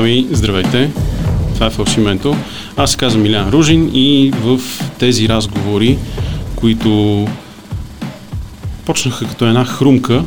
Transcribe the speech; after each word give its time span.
Ами, 0.00 0.26
здравейте! 0.30 0.90
Това 1.54 1.66
е 1.66 1.70
Фалшименто. 1.70 2.36
Аз 2.76 2.90
се 2.90 2.96
казвам 2.96 3.22
Милян 3.22 3.48
Ружин 3.50 3.90
и 3.94 4.32
в 4.34 4.60
тези 4.98 5.28
разговори, 5.28 5.98
които 6.56 7.28
почнаха 8.86 9.28
като 9.28 9.46
една 9.46 9.64
хрумка, 9.64 10.24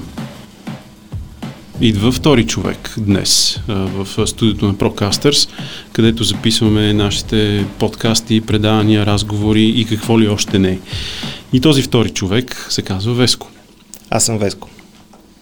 идва 1.82 2.12
втори 2.12 2.46
човек 2.46 2.94
днес 2.98 3.60
в 3.68 4.28
студиото 4.28 4.66
на 4.66 4.74
Procasters, 4.74 5.50
където 5.94 6.24
записваме 6.24 6.94
нашите 6.94 7.66
подкасти, 7.80 8.42
предавания, 8.42 9.05
разговори 9.05 9.64
и 9.64 9.86
какво 9.86 10.20
ли 10.20 10.28
още 10.28 10.60
не. 10.60 10.80
И 11.54 11.62
този 11.62 11.82
втори 11.82 12.10
човек 12.10 12.68
се 12.70 12.82
казва 12.82 13.14
Веско. 13.14 13.50
Аз 14.10 14.25
съм 14.25 14.38
Веско. 14.38 14.69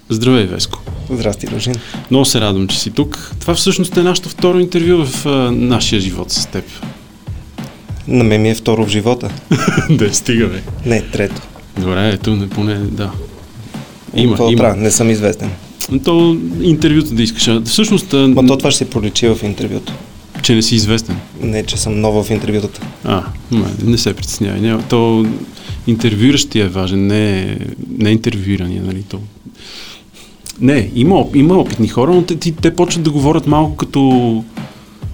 Здравей, 0.09 0.45
Веско. 0.45 0.79
Здрасти, 1.09 1.47
Ружин. 1.47 1.73
Много 2.11 2.25
се 2.25 2.41
радвам, 2.41 2.67
че 2.67 2.79
си 2.79 2.91
тук. 2.91 3.31
Това 3.39 3.55
всъщност 3.55 3.97
е 3.97 4.03
нашето 4.03 4.29
второ 4.29 4.59
интервю 4.59 5.05
в 5.05 5.25
а, 5.25 5.29
нашия 5.51 6.01
живот 6.01 6.31
с 6.31 6.45
теб. 6.45 6.65
На 8.07 8.23
мен 8.23 8.41
ми 8.41 8.49
е 8.49 8.55
второ 8.55 8.85
в 8.85 8.89
живота. 8.89 9.29
да, 9.89 10.13
стига, 10.13 10.47
бе. 10.47 10.61
Не, 10.85 11.01
трето. 11.01 11.41
Добре, 11.79 12.09
ето, 12.09 12.35
не 12.35 12.49
поне, 12.49 12.75
да. 12.75 13.11
Има, 14.15 14.31
Какво 14.31 14.51
има. 14.51 14.75
Не 14.75 14.91
съм 14.91 15.09
известен. 15.09 15.49
То 16.03 16.37
интервюто 16.61 17.13
да 17.13 17.23
искаш. 17.23 17.49
Всъщност, 17.65 18.13
Ма 18.13 18.47
то 18.47 18.57
това 18.57 18.71
ще 18.71 18.77
се 18.77 18.89
проличи 18.89 19.27
в 19.27 19.37
интервюто. 19.43 19.93
че 20.43 20.55
не 20.55 20.61
си 20.61 20.75
известен. 20.75 21.17
Не, 21.41 21.63
че 21.63 21.77
съм 21.77 22.01
нова 22.01 22.23
в 22.23 22.29
интервютата. 22.29 22.81
А, 23.03 23.23
не 23.83 23.97
се 23.97 24.13
притеснявай. 24.13 24.77
То 24.89 25.25
интервюиращия 25.87 26.65
е 26.65 26.69
важен, 26.69 27.07
не, 27.07 27.57
не 27.97 28.09
интервюирания, 28.09 28.83
нали? 28.83 29.03
То... 29.03 29.19
Не, 30.59 30.91
има, 30.95 31.25
има 31.35 31.57
опитни 31.57 31.87
хора, 31.87 32.11
но 32.13 32.21
те, 32.21 32.35
те, 32.35 32.51
те 32.51 32.75
почват 32.75 33.03
да 33.03 33.11
говорят 33.11 33.47
малко 33.47 33.75
като, 33.75 34.43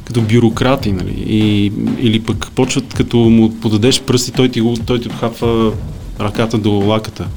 като 0.06 0.22
бюрократи, 0.22 0.92
нали? 0.92 1.26
И, 1.28 1.72
или 2.00 2.20
пък 2.20 2.52
почват 2.56 2.94
като 2.94 3.18
му 3.18 3.60
подадеш 3.60 4.02
пръсти, 4.02 4.32
той 4.32 4.50
ти, 4.50 4.64
той 4.86 5.02
ти 5.02 5.10
хапва 5.10 5.72
ръката 6.20 6.58
до 6.58 6.72
лаката. 6.72 7.28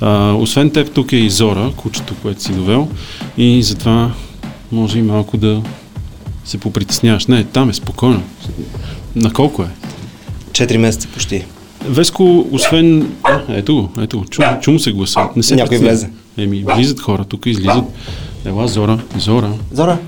А, 0.00 0.32
освен 0.32 0.70
теб, 0.70 0.90
тук 0.90 1.12
е 1.12 1.16
и 1.16 1.30
Зора, 1.30 1.72
кучето, 1.76 2.14
което 2.22 2.42
си 2.42 2.52
довел, 2.52 2.88
и 3.38 3.62
затова 3.62 4.12
може 4.72 4.98
и 4.98 5.02
малко 5.02 5.36
да 5.36 5.62
се 6.44 6.58
попритесняваш. 6.58 7.26
Не, 7.26 7.44
там 7.44 7.70
е 7.70 7.74
спокойно. 7.74 8.22
На 9.16 9.32
колко 9.32 9.62
е? 9.62 9.68
Четири 10.52 10.78
месеца 10.78 11.08
почти. 11.08 11.44
Веско, 11.84 12.46
освен... 12.52 13.12
А, 13.22 13.40
ето 13.48 13.74
го, 13.74 14.02
ето 14.02 14.18
го. 14.18 14.24
Чу, 14.24 14.42
чу 14.60 14.70
му 14.70 14.78
се 14.78 14.92
гласа. 14.92 15.28
Не 15.36 15.42
се 15.42 15.56
Някой 15.56 15.78
влезе. 15.78 16.10
Еми, 16.38 16.64
влизат 16.74 17.00
хора, 17.00 17.24
тук 17.24 17.46
излизат. 17.46 17.84
Ела, 18.44 18.68
Зора, 18.68 18.98
Зора. 19.18 19.52
Зора. 19.72 19.98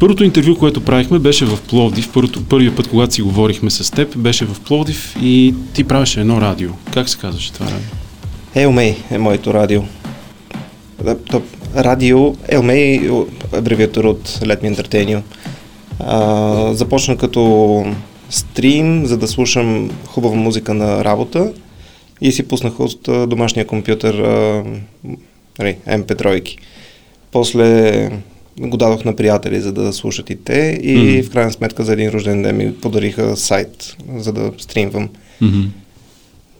Първото 0.00 0.24
интервю, 0.24 0.56
което 0.56 0.84
правихме, 0.84 1.18
беше 1.18 1.44
в 1.44 1.58
Пловдив. 1.60 2.12
Първото, 2.12 2.44
първият 2.44 2.76
път, 2.76 2.88
когато 2.88 3.14
си 3.14 3.22
говорихме 3.22 3.70
с 3.70 3.90
теб, 3.90 4.18
беше 4.18 4.44
в 4.44 4.60
Пловдив 4.60 5.16
и 5.22 5.54
ти 5.74 5.84
правеше 5.84 6.20
едно 6.20 6.40
радио. 6.40 6.70
Как 6.92 7.08
се 7.08 7.18
казваше 7.18 7.52
това 7.52 7.66
радио? 7.66 7.88
Елмей 8.54 8.96
е 9.10 9.18
моето 9.18 9.54
радио. 9.54 9.82
Радио 11.76 12.36
Елмей, 12.48 13.10
абревиатура 13.52 14.08
от 14.08 14.28
Let 14.28 14.62
Me 14.62 14.76
Entertain 14.76 15.06
You. 15.06 15.22
А, 16.00 16.74
започна 16.74 17.16
като 17.16 17.84
стрим, 18.30 19.06
за 19.06 19.16
да 19.16 19.28
слушам 19.28 19.90
хубава 20.06 20.34
музика 20.34 20.74
на 20.74 21.04
работа 21.04 21.52
и 22.20 22.32
си 22.32 22.42
пуснах 22.42 22.80
от 22.80 23.08
а, 23.08 23.26
домашния 23.26 23.66
компютър 23.66 24.14
а, 24.14 24.64
нали, 25.58 25.76
MP3. 25.88 26.56
После 27.32 28.10
го 28.58 28.76
дадох 28.76 29.04
на 29.04 29.16
приятели, 29.16 29.60
за 29.60 29.72
да 29.72 29.92
слушат 29.92 30.30
и 30.30 30.36
те 30.36 30.78
и 30.82 30.96
Мгм. 30.96 31.28
в 31.28 31.30
крайна 31.30 31.52
сметка 31.52 31.84
за 31.84 31.92
един 31.92 32.10
рожден 32.10 32.42
ден 32.42 32.56
ми 32.56 32.74
подариха 32.74 33.36
сайт, 33.36 33.96
за 34.16 34.32
да 34.32 34.52
стримвам. 34.58 35.08
Мгм. 35.40 35.60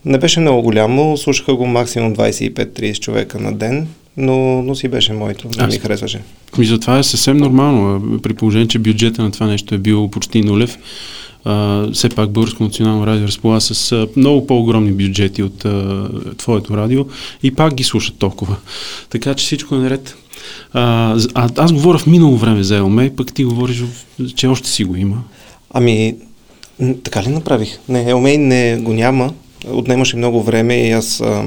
Не 0.04 0.19
беше 0.19 0.41
много 0.41 0.62
голямо, 0.62 1.16
слушаха 1.16 1.54
го 1.54 1.66
максимум 1.66 2.14
25-30 2.14 3.00
човека 3.00 3.38
на 3.38 3.53
ден, 3.53 3.87
но, 4.16 4.62
но 4.62 4.75
си 4.75 4.88
беше 4.88 5.12
моето, 5.12 5.48
не 5.59 5.66
ми 5.66 5.78
харесваше. 5.78 6.20
Мисля, 6.59 6.81
това 6.81 6.98
е 6.98 7.03
съвсем 7.03 7.37
нормално, 7.37 8.19
при 8.22 8.34
положение, 8.34 8.69
че 8.69 8.78
бюджета 8.78 9.22
на 9.22 9.31
това 9.31 9.47
нещо 9.47 9.75
е 9.75 9.78
бил 9.78 10.09
почти 10.10 10.43
нулев. 10.43 10.78
А, 11.44 11.87
все 11.93 12.09
пак 12.09 12.31
Българско 12.31 12.62
национално 12.62 13.06
радио 13.06 13.27
разполага 13.27 13.60
с 13.60 13.93
а, 13.93 14.09
много 14.16 14.47
по-огромни 14.47 14.93
бюджети 14.93 15.43
от 15.43 15.65
а, 15.65 16.09
твоето 16.37 16.77
радио 16.77 17.05
и 17.43 17.55
пак 17.55 17.75
ги 17.75 17.84
слушат 17.84 18.16
толкова. 18.19 18.56
Така 19.10 19.34
че 19.34 19.44
всичко 19.44 19.75
е 19.75 19.78
наред. 19.78 20.16
А, 20.72 21.16
а, 21.34 21.49
аз 21.56 21.72
говоря 21.72 21.99
в 21.99 22.06
минало 22.06 22.37
време 22.37 22.62
за 22.62 22.77
Елмей, 22.77 23.10
пък 23.10 23.34
ти 23.34 23.44
говориш, 23.44 23.84
че 24.37 24.47
още 24.47 24.69
си 24.69 24.84
го 24.84 24.97
има. 24.97 25.22
Ами, 25.71 26.15
така 27.05 27.22
ли 27.22 27.28
направих? 27.28 27.78
Не, 27.88 28.11
Елмей 28.11 28.38
не 28.38 28.76
го 28.76 28.93
няма, 28.93 29.32
отнемаше 29.69 30.16
много 30.16 30.43
време 30.43 30.88
и 30.88 30.91
аз 30.91 31.21
а, 31.21 31.44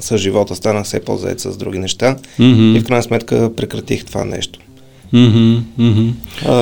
с 0.00 0.18
живота 0.18 0.54
станах 0.56 0.84
все 0.84 1.00
по-заед 1.00 1.40
с 1.40 1.56
други 1.56 1.78
неща 1.78 2.16
Мгм. 2.38 2.76
и 2.76 2.80
в 2.80 2.84
крайна 2.84 3.02
сметка 3.02 3.50
прекратих 3.56 4.04
това 4.04 4.24
нещо. 4.24 4.58
Мгм, 5.12 5.58
мгм. 5.78 6.08
А, 6.46 6.52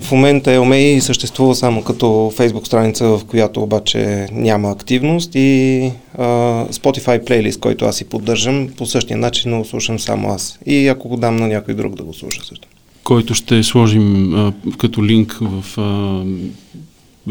в 0.00 0.12
момента 0.12 0.52
Елмей 0.52 1.00
съществува 1.00 1.54
само 1.54 1.82
като 1.82 2.32
фейсбук 2.36 2.66
страница, 2.66 3.04
в 3.06 3.20
която 3.24 3.62
обаче 3.62 4.26
няма 4.32 4.70
активност 4.70 5.30
и 5.34 5.90
а, 6.18 6.24
Spotify 6.72 7.24
плейлист, 7.24 7.60
който 7.60 7.84
аз 7.84 7.96
си 7.96 8.04
поддържам 8.04 8.68
по 8.76 8.86
същия 8.86 9.16
начин, 9.16 9.50
но 9.50 9.64
слушам 9.64 9.98
само 9.98 10.28
аз. 10.28 10.58
И 10.66 10.88
ако 10.88 11.08
го 11.08 11.16
дам 11.16 11.36
на 11.36 11.48
някой 11.48 11.74
друг 11.74 11.94
да 11.94 12.02
го 12.02 12.14
слуша 12.14 12.44
също. 12.44 12.68
който 13.04 13.34
ще 13.34 13.62
сложим 13.62 14.34
а, 14.34 14.52
като 14.78 15.04
линк 15.04 15.38
в 15.40 15.78
а, 15.78 16.24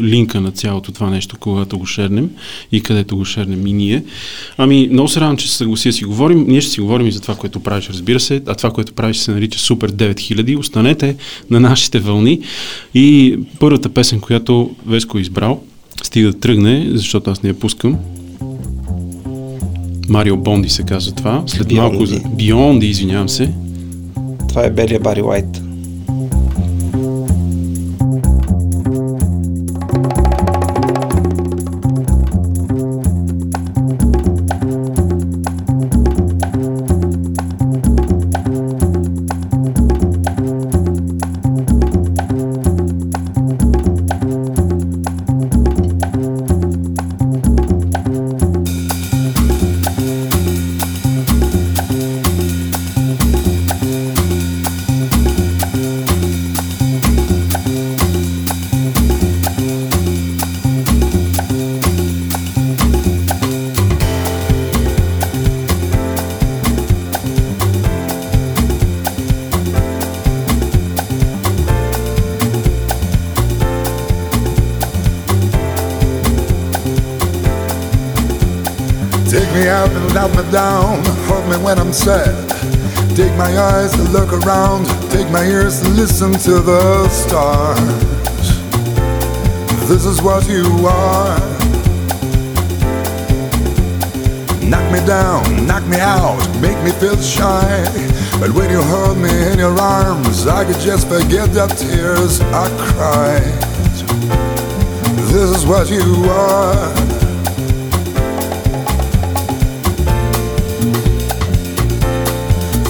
линка 0.02 0.40
на 0.40 0.50
цялото 0.50 0.92
това 0.92 1.10
нещо, 1.10 1.36
когато 1.40 1.78
го 1.78 1.86
шернем 1.86 2.30
и 2.72 2.80
където 2.82 3.16
го 3.16 3.24
шернем 3.24 3.66
и 3.66 3.72
ние. 3.72 4.04
Ами, 4.58 4.88
много 4.92 5.08
се 5.08 5.20
радвам, 5.20 5.36
че 5.36 5.50
се 5.50 5.56
съгласи 5.56 5.88
да 5.88 5.92
си 5.92 6.04
говорим. 6.04 6.44
Ние 6.48 6.60
ще 6.60 6.70
си 6.70 6.80
говорим 6.80 7.06
и 7.06 7.12
за 7.12 7.20
това, 7.20 7.34
което 7.34 7.60
правиш, 7.60 7.88
разбира 7.88 8.20
се, 8.20 8.42
а 8.46 8.54
това, 8.54 8.70
което 8.70 8.92
правиш 8.92 9.16
се 9.16 9.30
нарича 9.30 9.58
Супер 9.58 9.92
9000. 9.92 10.58
Останете 10.58 11.16
на 11.50 11.60
нашите 11.60 11.98
вълни 11.98 12.40
и 12.94 13.38
първата 13.60 13.88
песен, 13.88 14.20
която 14.20 14.70
Веско 14.86 15.18
е 15.18 15.20
избрал, 15.20 15.62
стига 16.02 16.32
да 16.32 16.40
тръгне, 16.40 16.86
защото 16.92 17.30
аз 17.30 17.42
не 17.42 17.48
я 17.48 17.58
пускам. 17.58 17.98
Марио 20.08 20.36
Бонди 20.36 20.68
се 20.68 20.82
казва 20.82 21.12
това. 21.12 21.42
След 21.46 21.72
малко 21.72 22.06
за... 22.06 22.20
Бионди, 22.36 22.86
извинявам 22.86 23.28
се. 23.28 23.52
Това 24.48 24.64
е 24.64 24.70
белия 24.70 25.00
Бари 25.00 25.22
Уайт. 25.22 25.65
Listen 86.18 86.32
to 86.54 86.60
the 86.62 87.06
stars. 87.10 87.78
This 89.86 90.06
is 90.06 90.22
what 90.22 90.48
you 90.48 90.64
are. 90.86 91.38
Knock 94.62 94.90
me 94.90 95.06
down, 95.06 95.66
knock 95.66 95.86
me 95.86 95.98
out, 95.98 96.40
make 96.62 96.82
me 96.82 96.90
feel 96.92 97.20
shy. 97.20 97.84
But 98.40 98.50
when 98.52 98.70
you 98.70 98.80
hold 98.80 99.18
me 99.18 99.28
in 99.52 99.58
your 99.58 99.78
arms, 99.78 100.46
I 100.46 100.64
could 100.64 100.80
just 100.80 101.06
forget 101.06 101.52
the 101.52 101.66
tears 101.66 102.40
I 102.40 102.66
cried. 102.94 103.42
This 105.28 105.50
is 105.58 105.66
what 105.66 105.90
you 105.90 106.24
are. 106.30 106.94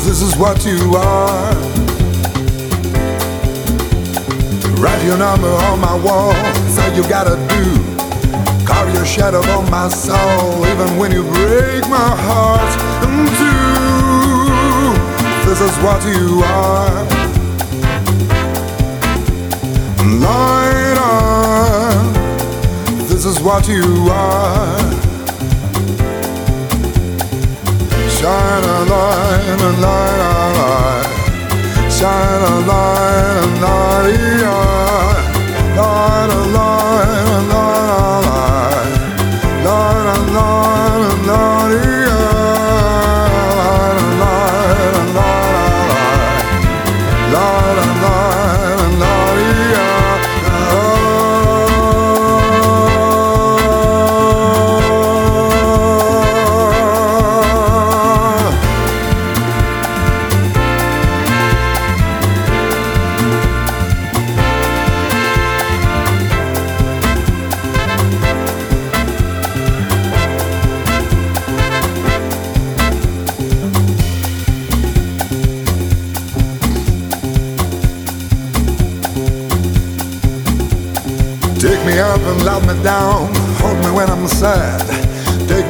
This 0.04 0.22
is 0.22 0.36
what 0.36 0.64
you 0.64 0.94
are. 0.94 1.75
Write 4.86 5.02
your 5.04 5.18
number 5.18 5.48
on 5.48 5.80
my 5.80 5.96
wall, 5.96 6.32
all 6.32 6.94
you 6.94 7.02
gotta 7.08 7.34
do. 7.48 7.64
Carve 8.64 8.94
your 8.94 9.04
shadow 9.04 9.40
on 9.50 9.68
my 9.68 9.88
soul, 9.88 10.64
even 10.64 10.96
when 10.96 11.10
you 11.10 11.24
break 11.24 11.82
my 11.88 12.14
heart 12.28 12.72
in 13.02 13.26
two. 13.40 14.94
This 15.44 15.60
is 15.60 15.76
what 15.82 16.00
you 16.06 16.40
are. 16.44 17.04
Light 20.20 20.76
this 23.08 23.24
is 23.24 23.40
what 23.40 23.66
you 23.66 24.08
are. 24.08 24.78
Shine 28.08 28.62
a 28.62 28.84
light, 28.92 29.60
a 29.60 29.70
light, 29.80 30.20
a 30.20 30.58
light. 30.58 31.15
Shine 31.96 32.42
a 32.42 32.56
light, 32.68 33.46
a 33.46 33.64
light, 33.64 34.36
light, 35.76 36.30
a 36.30 36.44
light, 36.52 37.08
a 37.08 37.40
light, 37.48 37.86
a 37.86 38.28
light, 38.28 39.00
a 39.64 40.20
light, 40.34 40.65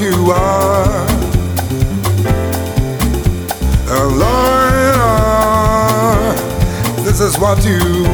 you 0.00 0.32
are. 0.32 1.06
Liar. 4.16 4.96
This 7.04 7.20
is 7.20 7.38
what 7.38 7.62
you 7.64 8.06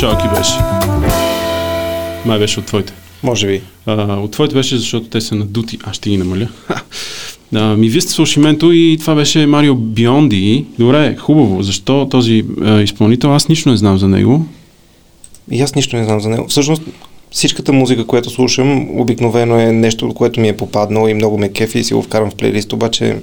слушалки 0.00 0.28
беше? 0.38 0.52
Май 2.26 2.38
беше 2.38 2.60
от 2.60 2.66
твоите. 2.66 2.92
Може 3.22 3.46
би. 3.46 3.62
А, 3.86 4.16
от 4.16 4.30
твоите 4.30 4.54
беше, 4.54 4.76
защото 4.76 5.06
те 5.06 5.20
са 5.20 5.34
надути. 5.34 5.78
Аз 5.84 5.96
ще 5.96 6.10
ги 6.10 6.16
намаля. 6.16 6.48
А, 7.54 7.76
ми 7.76 7.88
вие 7.88 8.00
сте 8.00 8.12
слушименто 8.12 8.72
и 8.72 8.96
това 9.00 9.14
беше 9.14 9.46
Марио 9.46 9.74
Бионди. 9.74 10.64
Добре, 10.78 11.16
хубаво. 11.16 11.62
Защо 11.62 12.08
този 12.10 12.44
а, 12.62 12.80
изпълнител? 12.80 13.34
Аз 13.34 13.48
нищо 13.48 13.68
не 13.68 13.76
знам 13.76 13.98
за 13.98 14.08
него. 14.08 14.46
И 15.50 15.60
аз 15.60 15.74
нищо 15.74 15.96
не 15.96 16.04
знам 16.04 16.20
за 16.20 16.28
него. 16.28 16.48
Всъщност, 16.48 16.82
всичката 17.30 17.72
музика, 17.72 18.06
която 18.06 18.30
слушам, 18.30 19.00
обикновено 19.00 19.60
е 19.60 19.72
нещо, 19.72 20.14
което 20.14 20.40
ми 20.40 20.48
е 20.48 20.56
попаднало 20.56 21.08
и 21.08 21.14
много 21.14 21.38
ме 21.38 21.48
кефи 21.48 21.78
и 21.78 21.84
си 21.84 21.94
го 21.94 22.02
вкарам 22.02 22.30
в 22.30 22.34
плейлист, 22.34 22.72
обаче 22.72 23.16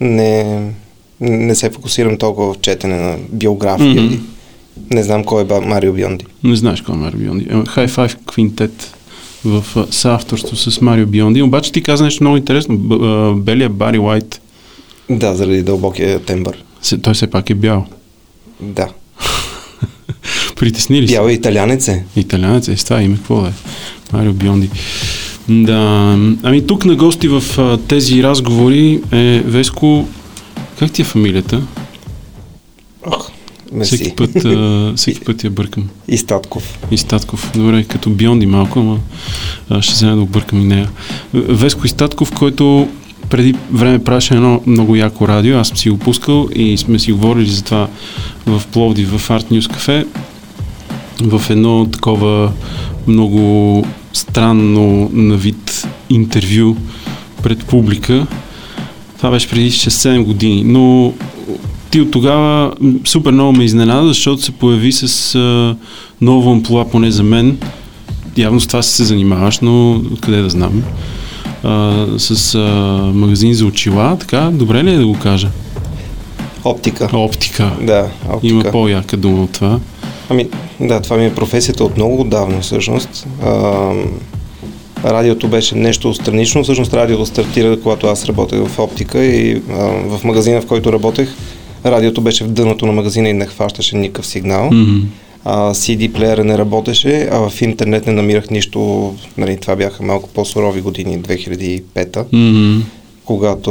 не, 0.00 0.60
не 1.20 1.54
се 1.54 1.70
фокусирам 1.70 2.18
толкова 2.18 2.54
в 2.54 2.60
четене 2.60 2.96
на 2.96 3.16
биография. 3.32 3.94
Mm-hmm. 3.94 4.20
Не 4.90 5.02
знам 5.02 5.24
кой 5.24 5.42
е 5.42 5.60
Марио 5.60 5.92
Бионди. 5.92 6.26
Не 6.44 6.56
знаеш 6.56 6.80
кой 6.82 6.94
е 6.94 6.98
Марио 6.98 7.18
Бионди. 7.18 7.44
Е, 7.44 7.52
High 7.54 7.88
Five 7.88 8.18
Quintet 8.18 8.70
в 9.44 9.64
а, 9.76 9.86
съавторство 9.90 10.56
с 10.56 10.80
Марио 10.80 11.06
Бионди. 11.06 11.42
Обаче 11.42 11.72
ти 11.72 11.82
каза 11.82 12.04
нещо 12.04 12.22
много 12.24 12.36
интересно. 12.36 12.74
А, 12.74 13.34
белия 13.40 13.68
Бари 13.68 13.98
Уайт, 13.98 14.40
Да, 15.10 15.34
заради 15.34 15.62
дълбокия 15.62 16.22
тембър. 16.22 16.64
той 17.02 17.14
все 17.14 17.26
пак 17.30 17.50
е 17.50 17.54
бял. 17.54 17.86
Да. 18.60 18.88
Притесни 20.56 21.02
ли? 21.02 21.06
Бял 21.06 21.28
е 21.28 21.32
италянец 21.32 21.88
е. 21.88 22.04
Италянец 22.16 22.68
е 22.68 22.76
с 22.76 22.84
това 22.84 23.02
име, 23.02 23.16
какво 23.16 23.40
да 23.40 23.48
е? 23.48 23.52
Марио 24.12 24.32
Бионди. 24.32 24.70
Да, 25.48 26.18
ами 26.42 26.66
тук 26.66 26.84
на 26.84 26.96
гости 26.96 27.28
в 27.28 27.42
а, 27.58 27.78
тези 27.78 28.22
разговори 28.22 29.00
е 29.12 29.42
Веско, 29.46 30.08
как 30.78 30.92
ти 30.92 31.02
е 31.02 31.04
фамилията? 31.04 31.62
Ох, 33.06 33.30
Всеки 33.82 34.02
мерси. 34.02 34.16
път, 34.16 34.44
а, 34.44 34.92
всеки 34.96 35.20
път 35.20 35.44
я 35.44 35.50
бъркам. 35.50 35.88
И 36.08 36.18
Статков. 36.18 36.78
И 36.90 36.98
Статков. 36.98 37.52
Добре, 37.54 37.84
като 37.84 38.10
Бионди 38.10 38.46
малко, 38.46 38.78
ама 38.78 38.98
а, 39.68 39.82
ще 39.82 39.92
взема 39.92 40.16
да 40.16 40.22
объркам 40.22 40.60
и 40.60 40.64
нея. 40.64 40.90
Веско 41.34 41.86
Истатков, 41.86 42.32
който 42.32 42.88
преди 43.30 43.54
време 43.72 44.04
правеше 44.04 44.34
едно 44.34 44.60
много 44.66 44.96
яко 44.96 45.28
радио, 45.28 45.58
аз 45.58 45.68
съм 45.68 45.76
си 45.76 45.90
го 45.90 45.98
пускал 45.98 46.48
и 46.54 46.78
сме 46.78 46.98
си 46.98 47.12
говорили 47.12 47.50
за 47.50 47.64
това 47.64 47.88
в 48.46 48.62
Пловди, 48.72 49.04
в 49.04 49.28
Art 49.28 49.50
News 49.50 49.76
Cafe, 49.76 50.06
в 51.20 51.50
едно 51.50 51.86
такова 51.86 52.52
много 53.06 53.84
странно 54.12 55.10
на 55.12 55.36
вид 55.36 55.88
интервю 56.10 56.76
пред 57.42 57.66
публика. 57.66 58.26
Това 59.16 59.30
беше 59.30 59.48
преди 59.48 59.70
6-7 59.70 60.24
години, 60.24 60.64
но 60.64 61.12
ти 61.90 62.00
от 62.00 62.10
тогава 62.10 62.72
супер 63.04 63.32
много 63.32 63.52
ме 63.52 63.64
изненада, 63.64 64.08
защото 64.08 64.42
се 64.42 64.52
появи 64.52 64.92
с 64.92 65.34
а, 65.34 65.76
ново 66.20 66.52
амплуа, 66.52 66.84
поне 66.84 67.10
за 67.10 67.22
мен. 67.22 67.58
Явно 68.36 68.60
с 68.60 68.66
това 68.66 68.82
си 68.82 68.94
се 68.94 69.04
занимаваш, 69.04 69.60
но 69.60 69.92
откъде 70.12 70.42
да 70.42 70.50
знам. 70.50 70.82
А, 71.64 72.06
с 72.18 72.54
а, 72.54 72.60
магазин 73.14 73.54
за 73.54 73.66
очила, 73.66 74.16
така, 74.20 74.50
добре 74.52 74.84
ли 74.84 74.90
е 74.90 74.98
да 74.98 75.06
го 75.06 75.18
кажа? 75.18 75.48
Оптика. 76.64 77.10
Оптика. 77.12 77.72
Да, 77.82 78.08
оптика. 78.28 78.54
Има 78.54 78.64
по-яка 78.64 79.16
дума 79.16 79.42
от 79.42 79.52
това. 79.52 79.78
Ами, 80.28 80.46
да, 80.80 81.00
това 81.00 81.16
ми 81.16 81.26
е 81.26 81.34
професията 81.34 81.84
от 81.84 81.96
много 81.96 82.20
отдавна 82.20 82.60
всъщност. 82.60 83.26
А, 83.44 83.90
радиото 85.04 85.48
беше 85.48 85.74
нещо 85.74 86.14
странично. 86.14 86.62
Всъщност 86.62 86.94
радиото 86.94 87.26
стартира, 87.26 87.80
когато 87.80 88.06
аз 88.06 88.26
работех 88.26 88.66
в 88.66 88.78
оптика 88.78 89.24
и 89.24 89.62
а, 89.70 89.74
в 90.16 90.24
магазина, 90.24 90.60
в 90.60 90.66
който 90.66 90.92
работех, 90.92 91.28
радиото 91.86 92.20
беше 92.20 92.44
в 92.44 92.48
дъното 92.48 92.86
на 92.86 92.92
магазина 92.92 93.28
и 93.28 93.32
не 93.32 93.46
хващаше 93.46 93.96
никакъв 93.96 94.26
сигнал. 94.26 94.70
А, 95.44 95.74
CD 95.74 96.12
плеера 96.12 96.44
не 96.44 96.58
работеше, 96.58 97.28
а 97.32 97.50
в 97.50 97.62
интернет 97.62 98.06
не 98.06 98.12
намирах 98.12 98.50
нищо. 98.50 99.12
Нали, 99.38 99.56
това 99.56 99.76
бяха 99.76 100.02
малко 100.02 100.28
по-сурови 100.28 100.80
години, 100.80 101.18
2005-та, 101.18 102.24
Мгм. 102.32 102.78
когато 103.24 103.70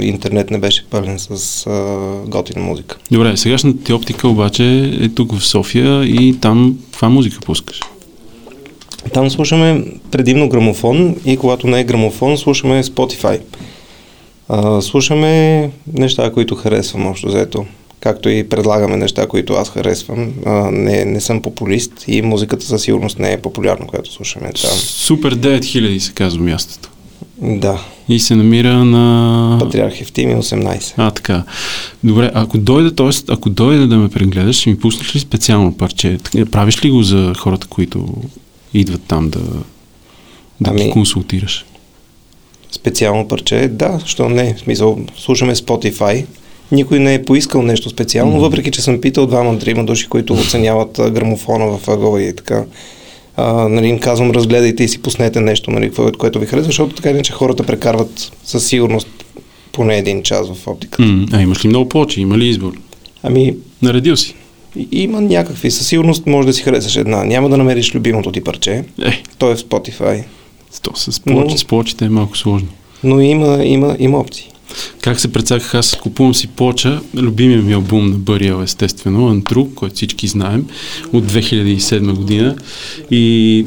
интернет 0.00 0.50
не 0.50 0.58
беше 0.58 0.86
пълен 0.90 1.18
с 1.18 1.30
а, 1.66 1.96
готина 2.26 2.60
музика. 2.62 2.96
Добре, 3.10 3.36
сегашната 3.36 3.84
ти 3.84 3.92
оптика 3.92 4.28
обаче 4.28 4.64
е 5.00 5.08
тук 5.08 5.34
в 5.34 5.46
София 5.46 6.04
и 6.04 6.36
там 6.40 6.78
каква 6.90 7.08
музика 7.08 7.38
пускаш? 7.46 7.80
Там 9.12 9.30
слушаме 9.30 9.84
предимно 10.10 10.48
грамофон 10.48 11.16
и 11.24 11.36
когато 11.36 11.66
не 11.66 11.80
е 11.80 11.84
грамофон, 11.84 12.38
слушаме 12.38 12.82
Spotify. 12.82 13.40
А, 14.48 14.82
слушаме 14.82 15.70
неща, 15.92 16.32
които 16.32 16.54
харесвам 16.54 17.06
общо 17.06 17.26
взето. 17.26 17.66
Както 18.00 18.28
и 18.28 18.48
предлагаме 18.48 18.96
неща, 18.96 19.26
които 19.26 19.52
аз 19.52 19.70
харесвам. 19.70 20.32
А, 20.46 20.50
не, 20.70 21.04
не 21.04 21.20
съм 21.20 21.42
популист 21.42 21.92
и 22.08 22.22
музиката 22.22 22.66
със 22.66 22.82
сигурност 22.82 23.18
не 23.18 23.32
е 23.32 23.40
популярна, 23.40 23.86
която 23.86 24.12
слушаме 24.12 24.52
там. 24.52 24.70
Супер 24.78 25.34
9000 25.34 25.98
се 25.98 26.12
казва 26.12 26.42
мястото. 26.42 26.88
Да, 27.42 27.80
И 28.08 28.20
се 28.20 28.36
намира 28.36 28.84
на... 28.84 29.56
Патриарх 29.60 30.00
Евтими 30.00 30.34
18. 30.34 30.92
А, 30.96 31.10
така. 31.10 31.42
Добре, 32.04 32.30
ако 32.34 32.58
дойде, 32.58 32.94
т.е. 32.94 33.08
ако 33.28 33.50
дойде 33.50 33.86
да 33.86 33.96
ме 33.96 34.08
прегледаш, 34.08 34.56
ще 34.56 34.70
ми 34.70 34.78
пуснеш 34.78 35.14
ли 35.14 35.20
специално 35.20 35.76
парче? 35.76 36.18
Правиш 36.50 36.84
ли 36.84 36.90
го 36.90 37.02
за 37.02 37.32
хората, 37.38 37.66
които 37.66 38.06
идват 38.74 39.02
там 39.08 39.30
да, 39.30 39.38
да 40.60 40.74
ги 40.74 40.82
Ами- 40.82 40.90
консултираш? 40.90 41.64
Специално 42.72 43.28
парче, 43.28 43.68
да, 43.68 44.00
що 44.04 44.28
не. 44.28 44.54
В 44.54 44.60
смисъл, 44.60 44.98
слушаме 45.16 45.54
Spotify. 45.54 46.24
Никой 46.72 46.98
не 46.98 47.14
е 47.14 47.22
поискал 47.22 47.62
нещо 47.62 47.88
специално, 47.90 48.32
Мгм. 48.32 48.40
въпреки 48.40 48.70
че 48.70 48.82
съм 48.82 49.00
питал 49.00 49.26
двама-трима 49.26 49.84
души, 49.84 50.08
които 50.08 50.34
оценяват 50.34 51.00
грамофона 51.10 51.78
в 51.78 51.88
ъгъла 51.88 52.22
и 52.22 52.36
така. 52.36 52.64
А, 53.36 53.68
нали, 53.68 53.86
им 53.86 53.98
казвам, 53.98 54.30
разгледайте 54.30 54.84
и 54.84 54.88
си 54.88 55.02
пуснете 55.02 55.40
нещо, 55.40 55.70
нали, 55.70 55.90
което, 56.18 56.38
ви 56.38 56.46
харесва, 56.46 56.66
защото 56.66 56.94
така 56.94 57.10
иначе 57.10 57.32
хората 57.32 57.62
прекарват 57.62 58.32
със 58.44 58.66
сигурност 58.66 59.08
поне 59.72 59.96
един 59.98 60.22
час 60.22 60.48
в 60.50 60.66
оптиката. 60.68 61.02
М, 61.02 61.26
а 61.32 61.42
имаш 61.42 61.64
ли 61.64 61.68
много 61.68 61.88
плочи? 61.88 62.20
Има 62.20 62.38
ли 62.38 62.48
избор? 62.48 62.72
Ами, 63.22 63.54
Наредил 63.82 64.16
си. 64.16 64.34
има 64.92 65.20
някакви, 65.20 65.70
със 65.70 65.86
сигурност 65.86 66.26
може 66.26 66.46
да 66.46 66.52
си 66.52 66.62
харесаш 66.62 66.96
една. 66.96 67.24
Няма 67.24 67.48
да 67.48 67.56
намериш 67.56 67.94
любимото 67.94 68.32
ти 68.32 68.40
парче. 68.40 68.72
Е, 69.02 69.22
То 69.38 69.50
е 69.50 69.54
в 69.54 69.58
Spotify. 69.58 70.24
То 70.80 70.90
с, 70.94 71.20
плочи, 71.20 71.52
Но- 71.52 71.58
с 71.58 71.64
плочите 71.64 72.04
е 72.04 72.08
малко 72.08 72.38
сложно. 72.38 72.68
Но 73.04 73.20
има, 73.20 73.64
има, 73.64 73.96
има 73.98 74.18
опции. 74.18 74.48
Как 75.00 75.20
се 75.20 75.32
прецаках, 75.32 75.74
аз 75.74 75.96
купувам 75.96 76.34
си 76.34 76.46
плоча, 76.46 77.00
любимия 77.14 77.62
ми 77.62 77.72
албум 77.72 78.10
на 78.10 78.16
Бъриел, 78.16 78.62
естествено, 78.62 79.28
Антру, 79.28 79.66
който 79.74 79.94
всички 79.94 80.26
знаем, 80.26 80.66
от 81.12 81.24
2007 81.24 82.12
година. 82.12 82.56
И 83.10 83.66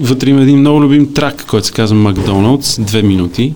вътре 0.00 0.30
има 0.30 0.42
един 0.42 0.58
много 0.58 0.82
любим 0.82 1.14
трак, 1.14 1.46
който 1.46 1.66
се 1.66 1.72
казва 1.72 1.96
Макдоналдс, 1.96 2.80
две 2.80 3.02
минути. 3.02 3.54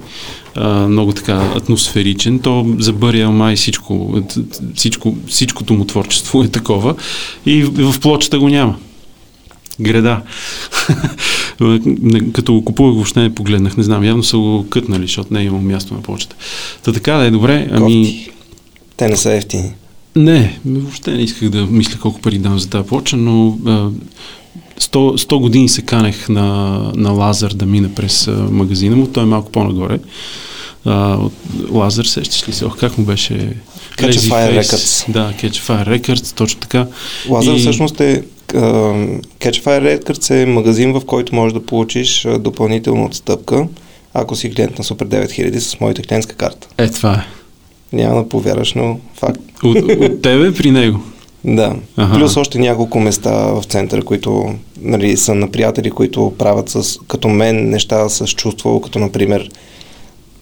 А, 0.54 0.88
много 0.88 1.12
така 1.12 1.52
атмосферичен. 1.56 2.38
То 2.38 2.66
за 2.78 2.92
Бъриел 2.92 3.32
май 3.32 3.56
всичко, 3.56 4.22
всичко, 4.74 5.16
всичкото 5.26 5.74
му 5.74 5.84
творчество 5.84 6.42
е 6.42 6.48
такова. 6.48 6.94
И 7.46 7.62
в, 7.62 8.00
плочата 8.00 8.38
го 8.38 8.48
няма. 8.48 8.76
Греда. 9.80 10.20
Не, 11.60 12.32
Като 12.32 12.52
го 12.52 12.64
купувах, 12.64 12.94
въобще 12.94 13.20
не 13.20 13.34
погледнах. 13.34 13.76
Не 13.76 13.82
знам, 13.82 14.04
явно 14.04 14.22
са 14.22 14.36
го 14.36 14.66
кътнали, 14.70 15.02
защото 15.02 15.34
не 15.34 15.40
е 15.40 15.44
имал 15.44 15.60
място 15.60 15.94
на 15.94 16.02
почта. 16.02 16.36
Та 16.82 16.92
така 16.92 17.12
да 17.12 17.24
е 17.24 17.30
добре. 17.30 17.68
Ами, 17.72 18.04
Кофти. 18.04 18.30
Те 18.96 19.08
не 19.08 19.16
са 19.16 19.32
ефтини. 19.32 19.72
не, 20.16 20.58
въобще 20.66 21.10
не 21.10 21.22
исках 21.22 21.48
да 21.48 21.66
мисля 21.66 21.98
колко 22.00 22.20
пари 22.20 22.38
дам 22.38 22.58
за 22.58 22.68
тази 22.68 22.88
плоча, 22.88 23.16
но 23.16 23.58
а, 23.66 23.70
100, 24.80 24.90
100 25.26 25.40
години 25.40 25.68
се 25.68 25.82
канех 25.82 26.28
на, 26.28 26.42
на 26.96 27.10
Лазар 27.10 27.50
да 27.52 27.66
мина 27.66 27.94
през 27.94 28.28
а, 28.28 28.32
магазина 28.50 28.96
му. 28.96 29.06
Той 29.06 29.22
е 29.22 29.26
малко 29.26 29.50
по-нагоре. 29.52 29.98
А, 30.84 31.14
от 31.16 31.32
Лазар, 31.70 32.04
сещаш 32.04 32.48
ли 32.48 32.52
се? 32.52 32.64
Ох, 32.64 32.78
как 32.78 32.98
му 32.98 33.04
беше? 33.04 33.56
Catch 33.98 34.10
Fire. 34.12 34.62
Records. 34.62 35.12
Да, 35.12 35.32
Catch 35.32 35.68
Fire 35.68 36.00
Records, 36.00 36.36
точно 36.36 36.60
така. 36.60 36.86
Лазар 37.28 37.54
И- 37.54 37.58
всъщност 37.58 38.00
е 38.00 38.22
Catchfire 38.48 39.98
Records 39.98 40.42
е 40.42 40.46
магазин, 40.46 40.92
в 40.92 41.02
който 41.06 41.34
можеш 41.34 41.52
да 41.52 41.66
получиш 41.66 42.26
допълнителна 42.38 43.04
отстъпка, 43.04 43.66
ако 44.14 44.36
си 44.36 44.54
клиент 44.54 44.78
на 44.78 44.84
Super 44.84 45.26
9000 45.26 45.58
с 45.58 45.80
моята 45.80 46.02
клиентска 46.02 46.34
карта. 46.36 46.68
Е, 46.78 46.88
това 46.90 47.12
е. 47.12 47.26
Няма 47.96 48.22
да 48.22 48.28
повярваш, 48.28 48.74
но 48.74 48.98
факт. 49.14 49.40
От, 49.64 49.76
от 50.00 50.22
тебе 50.22 50.54
при 50.54 50.70
него. 50.70 51.00
Да. 51.44 51.76
Аха. 51.96 52.18
Плюс 52.18 52.36
още 52.36 52.58
няколко 52.58 53.00
места 53.00 53.30
в 53.32 53.62
центъра, 53.64 54.02
които 54.02 54.54
нали, 54.80 55.16
са 55.16 55.34
на 55.34 55.50
приятели, 55.50 55.90
които 55.90 56.32
правят 56.38 56.68
с, 56.68 56.98
като 57.08 57.28
мен 57.28 57.70
неща 57.70 58.08
с 58.08 58.26
чувство, 58.26 58.80
като 58.80 58.98
например 58.98 59.50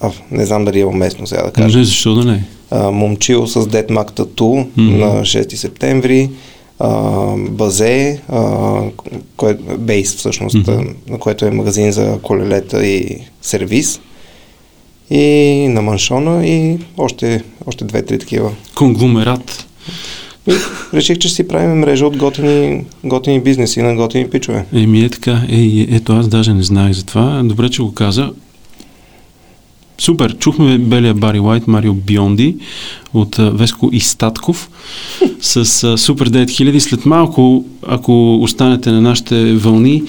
а, 0.00 0.11
не 0.30 0.47
знам 0.47 0.64
дали 0.64 0.80
е 0.80 0.85
уместно 0.85 1.26
сега 1.26 1.42
да 1.42 1.50
кажа. 1.50 1.78
Не, 1.78 1.85
защо 1.85 2.14
да 2.14 2.25
не? 2.25 2.45
а, 2.71 2.90
Момчил 2.90 3.47
с 3.47 3.54
Dead 3.61 3.88
Mac 3.88 4.11
Tattoo 4.11 4.66
Мгм. 4.76 4.99
на 4.99 5.21
6 5.21 5.54
септември, 5.54 6.30
а, 6.81 7.37
Базе, 7.37 8.21
а, 8.29 8.81
кое, 9.37 9.55
Бейс 9.79 10.15
всъщност, 10.15 10.69
а, 10.69 10.81
на 11.09 11.19
което 11.19 11.45
е 11.45 11.51
магазин 11.51 11.93
за 11.93 12.19
колелета 12.23 12.87
и 12.87 13.19
сервис. 13.43 14.01
И 15.11 15.67
на 15.69 15.83
Маншона 15.83 16.47
и 16.47 16.79
още, 16.99 17.43
още 17.67 17.85
две-три 17.85 18.19
такива. 18.19 18.51
Конгломерат. 18.75 19.67
И 20.49 20.53
реших, 20.95 21.19
че 21.19 21.29
си 21.29 21.49
правим 21.49 21.79
мрежа 21.79 22.07
от 22.07 22.17
готини, 22.17 22.85
готини 23.05 23.41
бизнеси 23.41 23.83
на 23.83 23.95
готини 23.95 24.31
пичове. 24.31 24.65
Еми 24.73 25.05
е 25.05 25.09
така. 25.09 25.43
Е, 25.51 25.87
ето 25.91 26.13
аз 26.13 26.29
даже 26.29 26.55
не 26.55 26.63
знаех 26.63 26.93
за 26.93 27.05
това. 27.05 27.43
Добре, 27.45 27.71
че 27.71 27.83
го 27.83 27.95
каза. 27.95 28.33
Супер, 30.00 30.37
чухме 30.38 30.78
белия 30.78 31.14
Бари 31.14 31.38
Лайт, 31.38 31.69
Марио 31.69 31.95
Бионди 31.95 32.57
от 33.14 33.37
Веско 33.38 33.90
и 33.92 34.00
Статков 34.00 34.71
с 35.40 35.64
Супер 35.99 36.30
9000. 36.30 36.78
След 36.78 37.07
малко, 37.07 37.64
ако 37.87 38.35
останете 38.42 38.90
на 38.90 39.00
нашите 39.00 39.52
вълни, 39.54 40.02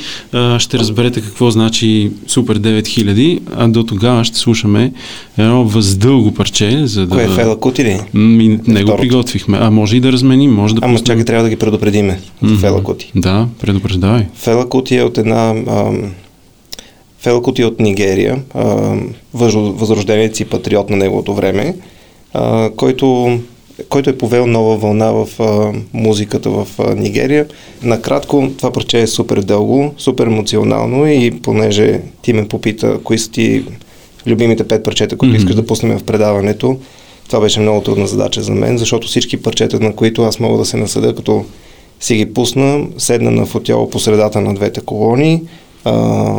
ще 0.57 0.79
разберете 0.79 1.21
какво 1.21 1.51
значи 1.51 2.11
Супер 2.27 2.59
9000, 2.59 3.39
а 3.55 3.67
до 3.67 3.83
тогава 3.83 4.23
ще 4.23 4.37
слушаме 4.37 4.93
едно 5.37 5.65
въздълго 5.65 6.33
парче. 6.33 6.87
За 6.87 7.05
да... 7.05 7.15
Кое 7.15 7.23
е 7.23 7.27
Фела 7.29 7.59
Кути 7.59 7.83
ли? 7.83 7.99
Ми, 8.13 8.59
не 8.67 8.83
го 8.83 8.97
приготвихме. 8.97 9.57
А 9.61 9.71
може 9.71 9.97
и 9.97 9.99
да 9.99 10.11
разменим, 10.11 10.53
може 10.53 10.75
да 10.75 10.81
Ама 10.83 10.93
пуснем. 10.93 11.05
чакай, 11.05 11.25
трябва 11.25 11.43
да 11.43 11.49
ги 11.49 11.55
предупредиме 11.55 12.19
Мгм. 12.41 12.55
Фела 12.55 12.83
Кути. 12.83 13.11
Да, 13.15 13.47
предупреждавай. 13.61 14.25
Фела 14.35 14.69
Кути 14.69 14.95
е 14.95 15.03
от 15.03 15.17
една... 15.17 15.49
Ам, 15.49 16.11
Фела 17.21 17.41
Кути 17.41 17.61
е 17.61 17.65
от 17.65 17.79
Нигерия, 17.79 18.41
възрожденец 19.33 20.39
и 20.39 20.45
патриот 20.45 20.89
на 20.89 20.97
неговото 20.97 21.33
време, 21.33 21.75
който, 22.75 23.39
който 23.89 24.09
е 24.09 24.17
повел 24.17 24.47
нова 24.47 24.77
вълна 24.77 25.11
в 25.11 25.27
музиката 25.93 26.49
в 26.49 26.67
Нигерия. 26.95 27.47
Накратко, 27.83 28.49
това 28.57 28.71
парче 28.71 29.01
е 29.01 29.07
супер 29.07 29.41
дълго, 29.41 29.93
супер 29.97 30.27
емоционално 30.27 31.07
и 31.07 31.31
понеже 31.31 32.01
ти 32.21 32.33
ме 32.33 32.47
попита 32.47 32.99
кои 33.03 33.17
са 33.17 33.31
ти 33.31 33.65
любимите 34.27 34.67
пет 34.67 34.83
парчета, 34.83 35.17
които 35.17 35.33
Мгм. 35.33 35.39
искаш 35.39 35.55
да 35.55 35.65
пуснем 35.65 35.99
в 35.99 36.03
предаването, 36.03 36.77
това 37.27 37.39
беше 37.39 37.59
много 37.59 37.81
трудна 37.81 38.07
задача 38.07 38.41
за 38.41 38.51
мен, 38.51 38.77
защото 38.77 39.07
всички 39.07 39.41
парчета, 39.41 39.79
на 39.79 39.95
които 39.95 40.23
аз 40.23 40.39
мога 40.39 40.57
да 40.57 40.65
се 40.65 40.77
насъда, 40.77 41.15
като 41.15 41.45
си 41.99 42.15
ги 42.15 42.33
пусна, 42.33 42.87
седна 42.97 43.31
на 43.31 43.45
фотела 43.45 43.89
по 43.89 43.99
средата 43.99 44.41
на 44.41 44.53
двете 44.53 44.81
колони, 44.81 45.41
а, 45.83 46.33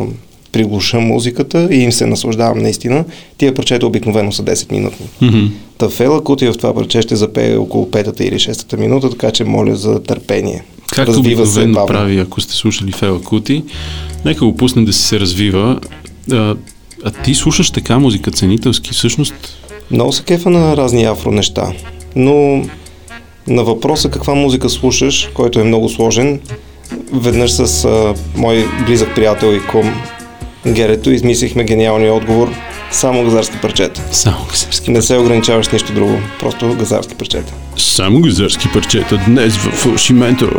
приглуша 0.53 0.99
музиката 0.99 1.67
и 1.71 1.75
им 1.75 1.91
се 1.91 2.05
наслаждавам 2.05 2.59
наистина. 2.59 3.05
Тия 3.37 3.53
парчета 3.53 3.87
обикновено 3.87 4.31
са 4.31 4.43
10 4.43 4.71
минутни. 4.71 5.05
Мгм. 5.21 5.45
Та 5.77 5.89
Фела 5.89 6.23
Кути 6.23 6.47
в 6.47 6.53
това 6.53 6.73
парче 6.73 7.01
ще 7.01 7.15
запее 7.15 7.57
около 7.57 7.91
петата 7.91 8.23
или 8.23 8.39
шестата 8.39 8.77
минута, 8.77 9.09
така 9.09 9.31
че 9.31 9.43
моля 9.43 9.75
за 9.75 10.03
търпение. 10.03 10.63
Както 10.91 11.11
Развива 11.11 11.45
се 11.45 11.59
бавно. 11.59 11.85
прави, 11.85 12.19
ако 12.19 12.41
сте 12.41 12.53
слушали 12.53 12.91
Фела 12.91 13.21
Кути, 13.21 13.63
нека 14.25 14.45
го 14.45 14.57
пуснем 14.57 14.85
да 14.85 14.93
си 14.93 15.01
се 15.01 15.19
развива. 15.19 15.79
А, 16.31 16.55
а 17.03 17.11
ти 17.23 17.35
слушаш 17.35 17.71
така 17.71 17.99
музика 17.99 18.31
ценителски, 18.31 18.91
всъщност 18.93 19.33
Много 19.91 20.11
се 20.11 20.23
кефа 20.23 20.49
на 20.49 20.77
разни 20.77 21.03
афро 21.03 21.31
неща, 21.31 21.71
но 22.15 22.65
на 23.47 23.63
въпроса 23.63 24.09
каква 24.09 24.35
музика 24.35 24.69
слушаш, 24.69 25.29
който 25.33 25.59
е 25.59 25.63
много 25.63 25.89
сложен, 25.89 26.39
веднъж 27.13 27.51
с 27.51 27.85
а, 27.85 28.13
мой 28.35 28.65
близък 28.85 29.15
приятел 29.15 29.47
и 29.47 29.67
кум 29.71 29.93
Герето 30.67 31.11
измислихме 31.11 31.63
гениалния 31.63 32.13
отговор 32.13 32.49
само 32.91 33.23
газарски 33.23 33.57
парчета. 33.61 34.01
само 34.11 34.45
газарски. 34.49 34.91
Не 34.91 35.01
се 35.01 35.17
ограничаваш 35.17 35.69
нищо 35.69 35.93
друго, 35.93 36.19
просто 36.39 36.75
газарски 36.79 37.15
парчета. 37.15 37.53
Само 37.77 38.21
газарски 38.21 38.67
парчета 38.73 39.23
днес 39.27 39.57
в 39.57 39.71
фалшименто. 39.71 40.49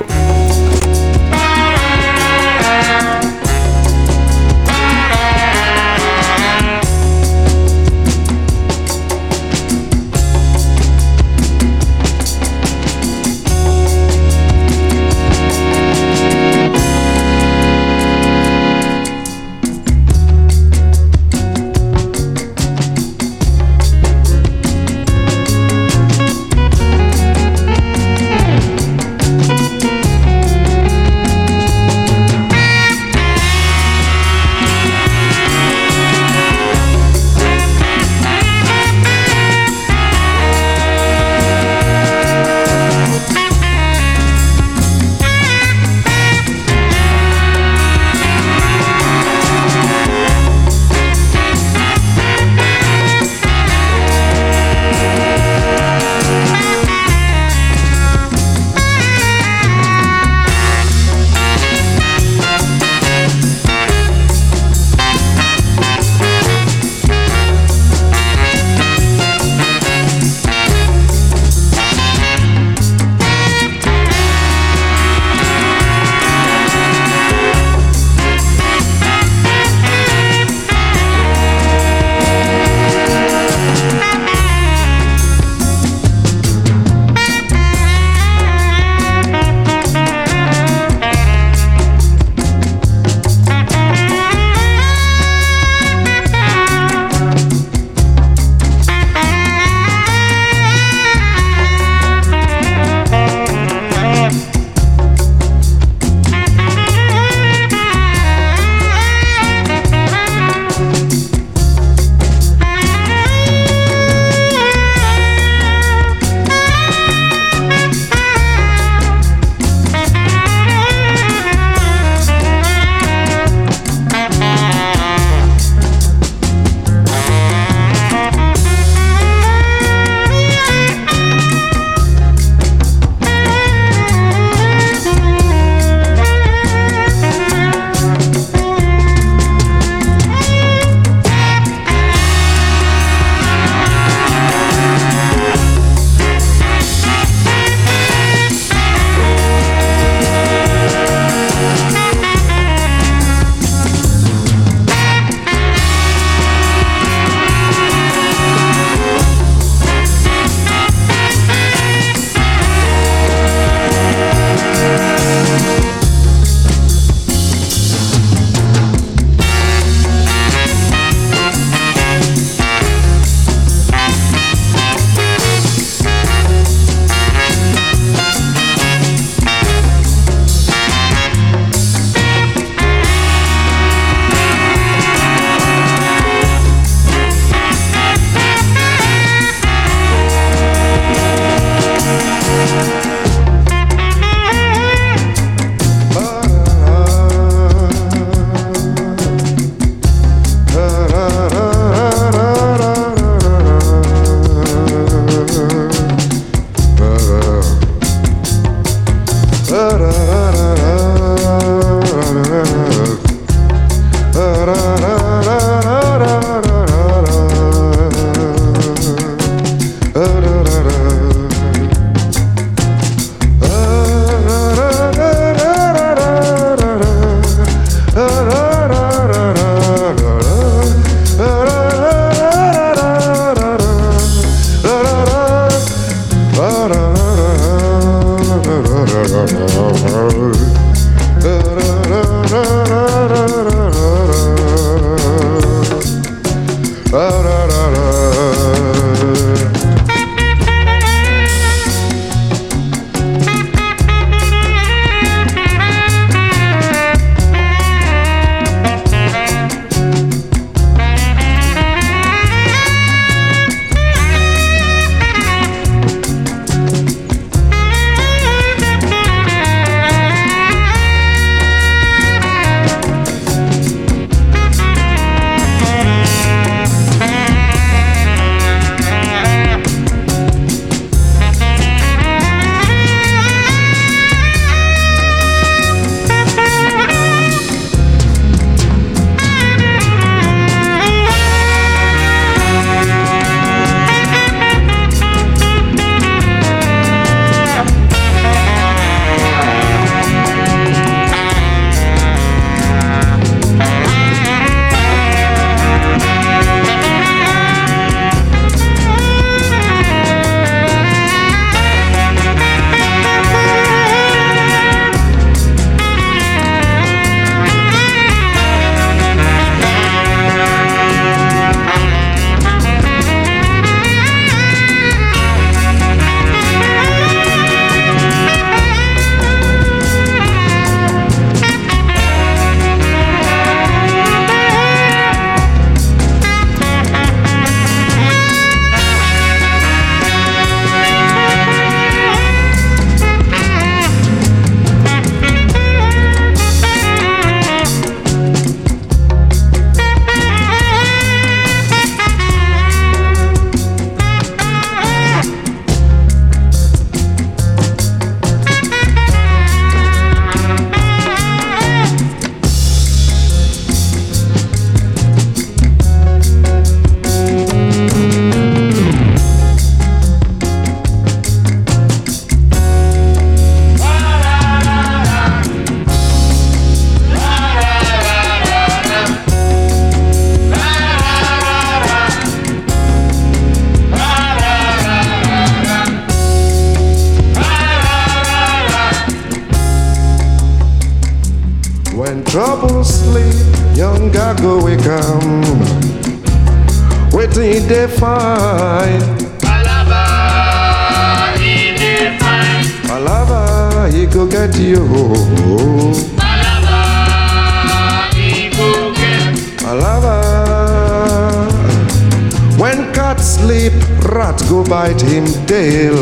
Bite 415.04 415.20
him 415.20 415.44
tail. 415.66 416.16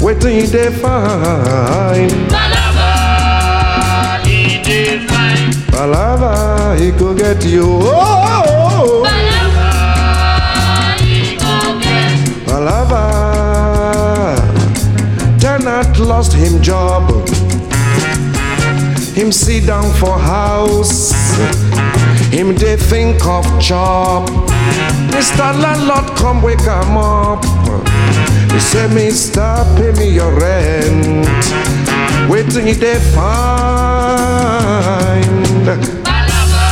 Waiting 0.00 0.50
they 0.50 0.70
find. 0.82 2.10
Palava, 2.32 2.90
he 4.26 4.58
define. 4.64 5.52
Palava, 5.70 6.76
he 6.80 6.90
go 6.90 7.14
get 7.14 7.44
you. 7.44 7.68
Oh, 7.82 9.04
Palava, 9.06 9.70
he 10.98 11.36
go 11.36 11.54
get. 11.84 12.14
Palava. 12.48 13.02
Tenant 15.38 15.98
lost 16.00 16.32
him 16.32 16.60
job. 16.60 17.04
Him 19.14 19.30
sit 19.30 19.66
down 19.66 19.88
for 20.00 20.18
house. 20.18 21.14
Him 22.30 22.54
they 22.56 22.76
think 22.76 23.24
of 23.26 23.44
chop. 23.60 24.28
Mr. 25.10 25.52
Landlord 25.62 26.16
come 26.16 26.42
wake 26.42 26.60
him 26.60 26.96
up. 26.96 27.44
He 28.52 28.60
say, 28.60 28.88
Mister, 28.92 29.64
pay 29.76 29.92
me 29.92 30.08
your 30.10 30.32
rent. 30.38 31.26
Waiting 32.28 32.66
they 32.78 32.98
find. 33.14 34.56
Palava, 36.04 36.66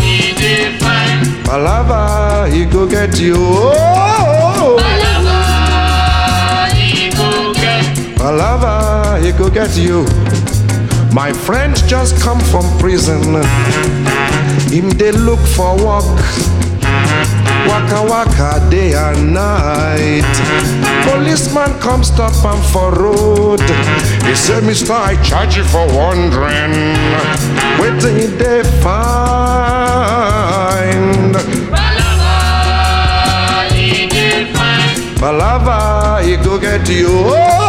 he 0.00 0.32
define. 0.34 1.24
Palava, 1.44 2.48
he 2.52 2.64
go 2.64 2.86
get 2.86 3.18
you. 3.20 3.36
Oh, 3.36 4.76
Palava, 4.80 5.36
he 6.72 7.10
go 7.10 7.52
get. 7.54 7.96
Palava, 8.16 9.22
he 9.22 9.32
go 9.32 9.50
get 9.50 9.76
you. 9.76 10.06
My 11.14 11.32
friend 11.32 11.74
just 11.86 12.20
come 12.20 12.40
from 12.40 12.64
prison. 12.80 13.22
Him 14.68 14.90
they 14.98 15.12
look 15.12 15.38
for 15.38 15.76
work. 15.76 16.04
Waka 17.68 18.02
waka 18.10 18.58
day 18.68 18.94
and 18.94 19.32
night. 19.32 20.24
Policeman 21.06 21.78
come 21.78 22.02
stop 22.02 22.34
him 22.42 22.60
for 22.72 22.90
road. 22.90 23.60
He 24.26 24.34
say, 24.34 24.60
Mister, 24.60 24.92
I 24.92 25.14
charge 25.22 25.56
you 25.56 25.62
for 25.62 25.86
wandering. 25.86 26.96
Waiting 27.78 28.36
they 28.36 28.64
find. 28.82 29.36
Palava, 31.70 33.70
he 33.70 34.08
define. 34.08 34.96
Palava, 35.14 36.20
he 36.24 36.34
go 36.44 36.58
get 36.58 36.88
you. 36.88 37.06
Oh, 37.08 37.63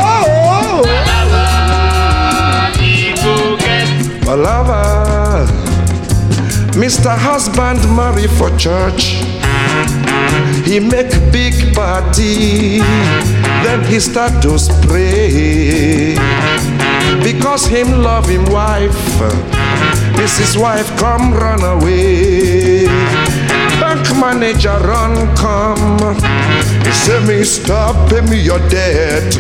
get. 4.25 4.35
Palava. 4.35 5.47
Mr. 6.73 7.15
Husband 7.17 7.79
marry 7.95 8.27
for 8.27 8.49
church. 8.57 9.23
He 10.65 10.79
make 10.79 11.11
big 11.31 11.73
party. 11.73 12.79
Then 13.63 13.83
he 13.85 13.99
start 13.99 14.41
to 14.41 14.59
spray. 14.59 16.15
Because 17.23 17.65
him 17.67 18.01
love 18.03 18.27
him 18.27 18.45
wife. 18.45 18.93
His 20.17 20.57
wife 20.57 20.89
come 20.97 21.33
run 21.33 21.63
away. 21.63 22.85
Bank 23.79 24.05
manager 24.19 24.77
run 24.83 25.35
come. 25.35 26.34
He 26.95 27.01
say 27.01 27.19
me 27.27 27.43
stop 27.43 28.09
pay 28.09 28.21
me 28.21 28.39
your 28.39 28.59
debt. 28.69 29.35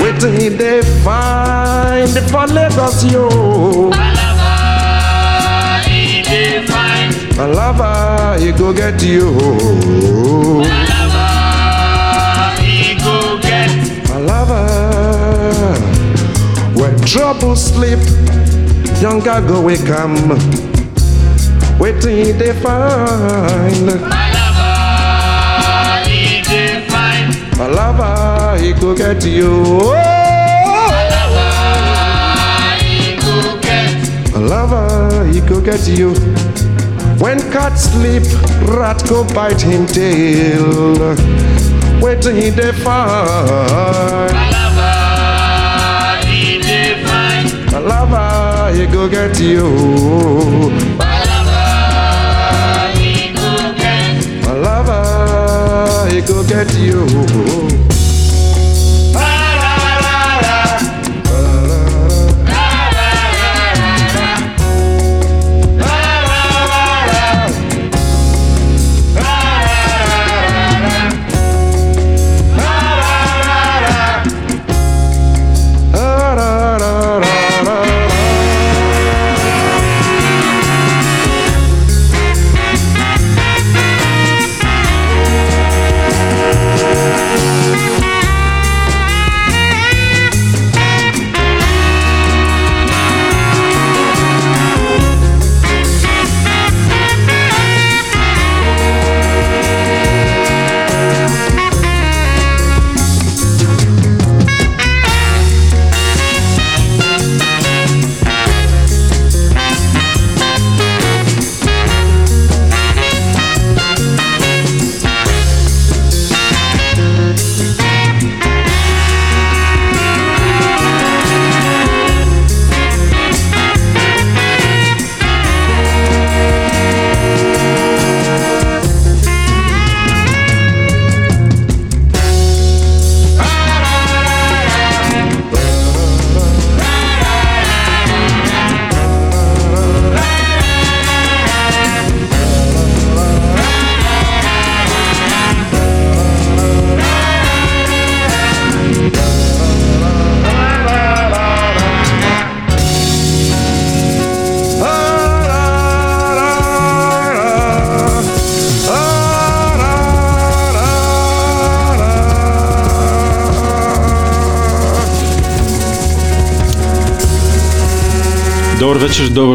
Wait 0.00 0.20
till 0.20 0.30
he 0.30 0.48
they 0.48 0.82
find 1.02 2.08
for 2.30 2.46
Lagos 2.46 3.04
yo. 3.12 3.28
Palava, 3.90 4.54
he 5.84 6.22
define. 6.22 7.10
Palava, 7.34 8.38
he 8.38 8.52
go 8.52 8.72
get 8.72 9.02
you. 9.02 9.32
Palava, 10.62 11.26
he 12.62 12.94
go 13.02 13.38
get. 13.42 13.70
Palava. 14.06 14.62
trouble 17.04 17.56
sleep, 17.56 17.98
young 19.02 19.18
go 19.20 19.60
we 19.60 19.76
come. 19.78 20.38
Waiting 21.80 22.38
they 22.38 22.52
find 22.62 23.86
My 24.00 24.23
Alaba, 27.56 28.58
he 28.60 28.72
could 28.74 28.96
get 28.98 29.24
you. 29.24 29.52
Alaba, 31.12 31.46
he 32.80 33.16
could 33.16 33.62
get. 33.62 33.94
Alaba, 34.34 35.32
he 35.32 35.40
could 35.40 35.64
get 35.64 35.86
you. 35.88 36.14
When 37.22 37.38
cat 37.52 37.78
sleep, 37.78 38.24
rat 38.68 39.02
go 39.08 39.24
bite 39.32 39.60
him 39.62 39.86
tail. 39.86 41.14
Wait 42.02 42.20
till 42.22 42.34
he 42.34 42.50
defy. 42.50 44.28
Alaba, 44.32 46.24
he 46.26 46.58
defy. 46.58 47.44
Alaba, 47.78 48.74
he 48.74 48.86
go 48.86 49.08
get 49.08 49.38
you. 49.40 51.13
at 56.64 56.78
you. 56.78 57.63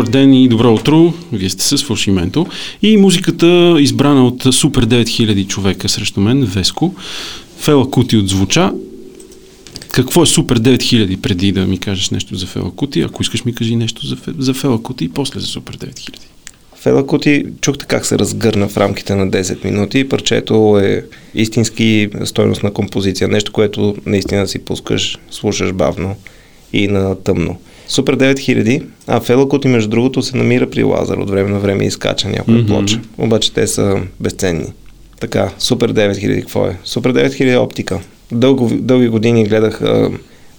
Ден 0.09 0.33
и 0.33 0.47
добро 0.47 0.73
утро. 0.73 1.13
Вие 1.33 1.49
сте 1.49 1.63
с 1.77 1.83
Фалшименто. 1.83 2.47
И 2.81 2.97
музиката, 2.97 3.75
избрана 3.79 4.27
от 4.27 4.53
Супер 4.53 4.85
9000 4.85 5.47
човека 5.47 5.89
срещу 5.89 6.21
мен, 6.21 6.43
Веско. 6.43 6.93
Фела 7.59 7.91
Кути 7.91 8.17
отзвуча. 8.17 8.71
Какво 9.91 10.23
е 10.23 10.25
Супер 10.25 10.59
9000 10.59 11.17
преди 11.17 11.51
да 11.51 11.65
ми 11.65 11.77
кажеш 11.77 12.09
нещо 12.09 12.35
за 12.35 12.45
Фела 12.45 12.71
Кути? 12.71 13.01
Ако 13.01 13.21
искаш 13.21 13.45
ми 13.45 13.55
кажи 13.55 13.75
нещо 13.75 14.07
за, 14.07 14.17
за 14.37 14.53
Фела 14.53 14.83
Кути 14.83 15.05
и 15.05 15.09
после 15.09 15.39
за 15.39 15.47
Супер 15.47 15.77
9000. 15.77 16.09
Фела 16.81 17.07
Кути, 17.07 17.45
чухте 17.61 17.85
как 17.85 18.05
се 18.05 18.19
разгърна 18.19 18.67
в 18.67 18.77
рамките 18.77 19.15
на 19.15 19.29
10 19.29 19.65
минути. 19.65 20.09
Парчето 20.09 20.79
е 20.83 21.05
истински 21.35 22.09
стойностна 22.25 22.73
композиция. 22.73 23.27
Нещо, 23.27 23.51
което 23.51 23.95
наистина 24.05 24.47
си 24.47 24.59
пускаш, 24.59 25.17
слушаш 25.31 25.73
бавно 25.73 26.15
и 26.73 26.87
на 26.87 27.23
тъмно. 27.23 27.57
Супер 27.89 28.17
9000, 28.17 28.83
а 29.07 29.19
Фела 29.19 29.49
Кути, 29.49 29.67
между 29.67 29.89
другото, 29.89 30.21
се 30.21 30.37
намира 30.37 30.69
при 30.69 30.83
Лазар. 30.83 31.17
От 31.17 31.29
време 31.29 31.49
на 31.49 31.59
време 31.59 31.85
изкача 31.85 32.29
някоя 32.29 32.57
mm-hmm. 32.57 32.67
плоча. 32.67 32.99
Обаче 33.17 33.53
те 33.53 33.67
са 33.67 34.01
безценни. 34.19 34.73
Така, 35.19 35.49
Супер 35.59 35.93
9000 35.93 36.41
какво 36.41 36.65
е? 36.65 36.77
Супер 36.83 37.13
9000 37.13 37.53
е 37.53 37.57
оптика. 37.57 37.99
Дълго, 38.31 38.69
дълги 38.73 39.07
години 39.07 39.43
гледах 39.43 39.81
а, 39.81 40.11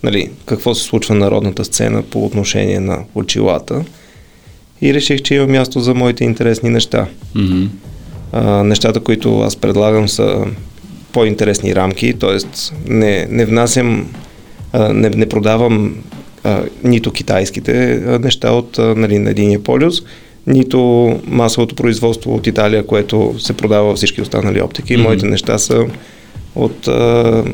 нали, 0.03 0.31
какво 0.47 0.75
се 0.75 0.83
случва 0.83 1.15
на 1.15 1.21
народната 1.21 1.65
сцена 1.65 2.03
по 2.03 2.25
отношение 2.25 2.81
на 2.81 2.99
очилата 3.15 3.85
и 4.83 4.95
реших, 4.95 5.23
че 5.23 5.35
има 5.35 5.47
място 5.47 5.81
за 5.81 5.95
моите 5.95 6.25
интересни 6.25 6.71
неща. 6.71 7.07
Мгм. 7.35 7.65
А, 8.33 8.65
нещата, 8.65 9.01
които 9.01 9.41
аз 9.41 9.57
предлагам 9.57 10.09
са 10.09 10.47
по-интересни 11.13 11.75
рамки, 11.75 12.15
т.е. 12.15 12.39
не, 12.93 13.27
не 13.31 13.45
внасям, 13.45 14.15
а, 14.73 14.93
не, 14.93 15.11
не 15.11 15.29
продавам 15.29 15.95
а, 16.45 16.63
нито 16.85 17.11
китайските 17.11 18.03
а, 18.07 18.19
неща 18.19 18.53
от 18.53 18.79
а, 18.79 18.95
нали, 18.95 19.19
на 19.19 19.31
единия 19.31 19.63
полюс, 19.63 20.03
нито 20.47 20.81
масовото 21.27 21.75
производство 21.75 22.35
от 22.35 22.47
Италия, 22.47 22.87
което 22.87 23.35
се 23.39 23.53
продава 23.53 23.89
във 23.89 23.97
всички 23.97 24.23
останали 24.23 24.63
оптики. 24.63 24.93
Мгм. 24.97 25.03
Моите 25.03 25.27
неща 25.27 25.59
са 25.59 25.87
от 26.55 26.89
а, 26.89 27.45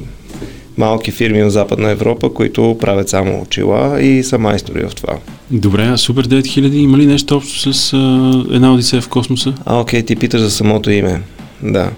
малки 0.79 1.11
фирми 1.11 1.42
в 1.42 1.51
Западна 1.51 1.90
Европа, 1.90 2.35
които 2.35 2.77
правят 2.81 3.09
само 3.09 3.42
очила 3.42 4.03
и 4.03 4.22
са 4.22 4.38
майстори 4.38 4.87
в 4.88 4.94
това. 4.94 5.18
Добре, 5.51 5.83
а 5.83 5.96
Супер 5.96 6.29
9000 6.29 6.75
има 6.75 6.99
ли 6.99 7.07
нещо 7.07 7.37
общо 7.37 7.72
с 7.72 7.92
а, 7.92 8.44
една 8.55 8.75
Одисея 8.75 9.03
в 9.03 9.09
космоса? 9.09 9.55
А, 9.64 9.81
окей, 9.81 10.03
ти 10.03 10.16
питаш 10.16 10.40
за 10.40 10.51
самото 10.51 10.90
име. 10.90 11.22
Да. 11.62 11.90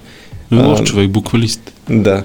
Лош 0.53 0.83
човек, 0.83 1.11
буквалист. 1.11 1.73
Да. 1.91 2.23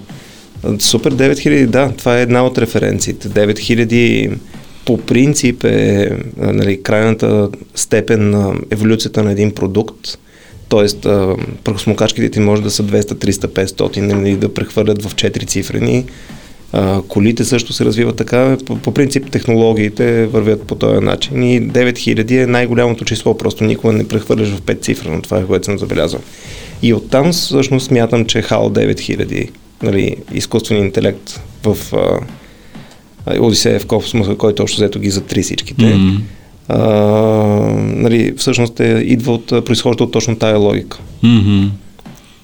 Супер 0.79 1.15
9000, 1.15 1.65
да, 1.65 1.91
това 1.97 2.19
е 2.19 2.21
една 2.21 2.45
от 2.45 2.57
референциите. 2.57 3.29
9000 3.29 4.37
по 4.85 4.97
принцип 4.97 5.63
е 5.63 6.11
нали, 6.37 6.83
крайната 6.83 7.49
степен 7.75 8.29
на 8.29 8.53
еволюцията 8.71 9.23
на 9.23 9.31
един 9.31 9.51
продукт. 9.51 10.17
Тоест, 10.69 11.05
а, 11.05 11.35
прахосмокачките 11.63 12.29
ти 12.29 12.39
може 12.39 12.61
да 12.61 12.71
са 12.71 12.83
200, 12.83 13.13
300, 13.13 13.65
500, 13.65 14.01
нали, 14.01 14.35
да 14.35 14.53
прехвърлят 14.53 15.03
в 15.03 15.15
4 15.15 15.47
цифрени. 15.47 16.05
А, 16.71 17.01
колите 17.07 17.45
също 17.45 17.73
се 17.73 17.85
развиват 17.85 18.15
така. 18.15 18.57
По, 18.65 18.75
по 18.75 18.93
принцип 18.93 19.31
технологиите 19.31 20.25
вървят 20.25 20.63
по 20.63 20.75
този 20.75 20.99
начин 20.99 21.43
и 21.43 21.61
9000 21.61 22.43
е 22.43 22.47
най-голямото 22.47 23.05
число, 23.05 23.37
просто 23.37 23.63
никога 23.63 23.93
не 23.93 24.07
прехвърляш 24.07 24.49
в 24.49 24.61
5 24.61 24.81
цифрено. 24.81 25.21
Това 25.21 25.37
е 25.37 25.45
което 25.45 25.65
съм 25.65 25.79
забелязал. 25.79 26.19
И 26.81 26.93
оттам 26.93 27.31
всъщност 27.31 27.85
смятам, 27.85 28.25
че 28.25 28.41
HAL 28.41 28.93
9000, 28.93 29.49
нали, 29.83 30.15
изкуствен 30.33 30.77
интелект 30.77 31.41
в 31.63 31.77
а, 31.93 32.19
Одисея 33.39 33.79
в 33.79 33.85
космоса, 33.85 34.35
който 34.35 34.63
общо 34.63 34.81
взето 34.81 34.99
ги 34.99 35.09
затри 35.09 35.41
всичките, 35.41 35.85
Мгм. 35.85 36.15
а, 36.67 36.79
нали, 37.77 38.33
всъщност 38.37 38.79
е, 38.79 39.03
идва 39.05 39.33
от, 39.33 39.65
произхожда 39.65 40.03
от 40.03 40.11
точно 40.11 40.35
тая 40.35 40.57
логика. 40.57 40.99
Мгм. 41.23 41.63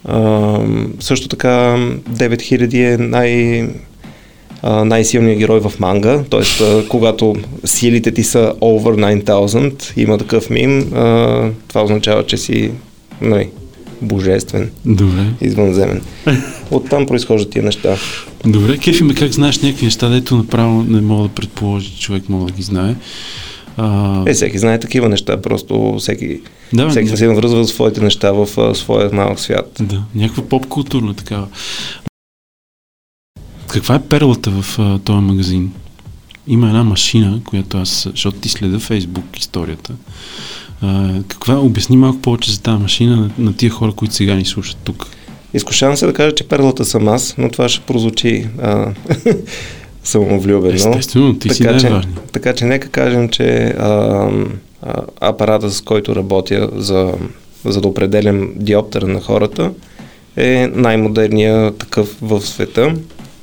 А, 0.05 0.59
също 0.99 1.27
така 1.27 1.77
9000 2.09 2.93
е 2.93 2.97
най, 2.97 3.67
най-силният 4.85 5.39
герой 5.39 5.59
в 5.59 5.73
манга, 5.79 6.23
т.е. 6.29 6.87
когато 6.87 7.35
силите 7.65 8.11
ти 8.11 8.23
са 8.23 8.53
over 8.61 9.23
9000, 9.23 9.97
има 9.97 10.17
такъв 10.17 10.49
мим, 10.49 10.93
а, 10.93 11.49
това 11.67 11.83
означава, 11.83 12.25
че 12.25 12.37
си 12.37 12.71
нали, 13.21 13.49
божествен, 14.01 14.69
Добре. 14.85 15.25
извънземен. 15.41 16.01
Оттам 16.71 17.05
произхождат 17.05 17.49
тия 17.49 17.63
неща. 17.63 17.95
Добре, 18.45 18.77
кефи 18.77 19.03
ме 19.03 19.13
как 19.13 19.31
знаеш 19.31 19.59
някакви 19.59 19.85
неща, 19.85 20.09
дето 20.09 20.37
направо 20.37 20.83
не 20.83 21.01
мога 21.01 21.23
да 21.23 21.33
предположи, 21.33 21.91
човек 21.91 22.29
мога 22.29 22.45
да 22.45 22.51
ги 22.51 22.63
знае. 22.63 22.95
А, 23.77 24.23
Е, 24.27 24.33
всеки 24.33 24.59
знае 24.59 24.79
такива 24.79 25.09
неща, 25.09 25.41
просто 25.41 25.95
всеки, 25.99 26.41
Да, 26.73 26.89
всеки 26.89 27.17
се 27.17 27.27
навръзва 27.27 27.65
с 27.65 27.69
своите 27.69 28.01
неща 28.01 28.31
в 28.31 28.47
а, 28.57 28.75
своя 28.75 29.09
малък 29.13 29.39
свят. 29.39 29.71
да, 29.79 30.03
някаква 30.15 30.43
поп-културна 30.43 31.13
такава. 31.13 31.47
Каква 33.67 33.95
е 33.95 34.01
перлата 34.01 34.51
в 34.51 34.79
а, 34.79 34.99
този 34.99 35.19
магазин? 35.19 35.71
Има 36.47 36.67
една 36.67 36.83
машина, 36.83 37.41
която 37.45 37.77
аз, 37.77 38.07
защото 38.11 38.37
ти 38.37 38.49
следа 38.49 38.79
Фейсбук 38.79 39.39
историята. 39.39 39.93
А, 40.81 41.13
каква, 41.27 41.59
обясни 41.59 41.97
малко 41.97 42.19
повече 42.19 42.51
за 42.51 42.61
тази 42.61 42.81
машина 42.81 43.15
на, 43.15 43.29
на 43.37 43.55
тия 43.55 43.69
хора, 43.69 43.91
които 43.91 44.13
сега 44.13 44.35
ни 44.35 44.45
слушат 44.45 44.77
тук. 44.83 45.07
Изкушавам 45.53 45.97
се 45.97 46.05
да 46.05 46.13
кажа, 46.13 46.35
че 46.35 46.47
перлата 46.47 46.85
съм 46.85 47.07
аз, 47.07 47.35
но 47.37 47.49
това 47.49 47.69
ще 47.69 47.85
прозвучи 47.85 48.47
а, 48.61 48.93
самовлюбено. 50.03 50.75
Естествено, 50.75 51.39
ти 51.39 51.49
си 51.49 51.63
така, 51.63 51.79
че, 51.79 52.01
така 52.31 52.53
че 52.53 52.65
нека 52.65 52.89
кажем, 52.89 53.29
че 53.29 53.63
а, 53.79 53.89
а, 54.81 54.93
апарата, 55.21 55.71
с 55.71 55.81
който 55.81 56.15
работя 56.15 56.69
за, 56.75 57.13
за 57.65 57.81
да 57.81 57.87
определям 57.87 58.49
диоптера 58.55 59.07
на 59.07 59.21
хората, 59.21 59.71
е 60.37 60.67
най-модерният 60.73 61.77
такъв 61.77 62.15
в 62.21 62.41
света 62.41 62.95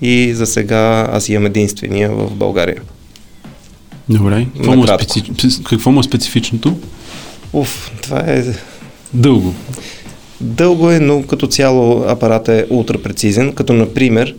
и 0.03 0.35
за 0.35 0.47
сега 0.47 1.09
аз 1.13 1.29
имам 1.29 1.47
единствения 1.47 2.11
в 2.11 2.31
България. 2.35 2.83
Добре. 4.09 4.47
Какво 4.57 4.77
му, 4.77 4.85
е 4.85 4.87
специ... 4.87 5.23
какво 5.65 5.91
му 5.91 6.01
е 6.01 6.03
специфичното? 6.03 6.77
Уф, 7.57 7.91
това 8.03 8.19
е 8.19 8.45
Дълго. 9.15 9.55
Дълго 10.41 10.91
е, 10.91 11.01
но 11.01 11.23
като 11.23 11.47
цяло 11.47 12.05
апаратът 12.09 12.49
е 12.51 12.67
ултра 12.71 12.99
прецизен, 12.99 13.53
като 13.53 13.73
например 13.73 14.35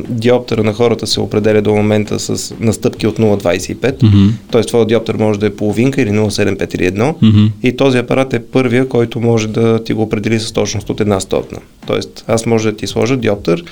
диоптера 0.00 0.62
на 0.62 0.72
хората 0.72 1.06
се 1.06 1.20
определя 1.20 1.62
до 1.62 1.74
момента 1.74 2.18
с 2.18 2.54
настъпки 2.60 3.06
от 3.06 3.18
0,25, 3.18 4.02
Мгм. 4.02 4.28
т.е. 4.52 4.62
твой 4.62 4.86
диоптер 4.86 5.14
може 5.14 5.38
да 5.40 5.46
е 5.46 5.50
половинка 5.50 6.02
или 6.02 6.10
0,75 6.10 6.74
или 6.74 6.84
1 6.84 7.14
Мгм. 7.22 7.46
и 7.62 7.76
този 7.76 7.98
апарат 7.98 8.34
е 8.34 8.42
първия, 8.42 8.88
който 8.88 9.20
може 9.20 9.48
да 9.48 9.84
ти 9.84 9.92
го 9.92 10.02
определи 10.02 10.40
с 10.40 10.52
точност 10.52 10.90
от 10.90 11.00
една 11.00 11.20
стотна. 11.20 11.58
Тоест 11.86 12.24
аз 12.26 12.46
може 12.46 12.70
да 12.70 12.76
ти 12.76 12.86
сложа 12.86 13.16
диоптер 13.16 13.64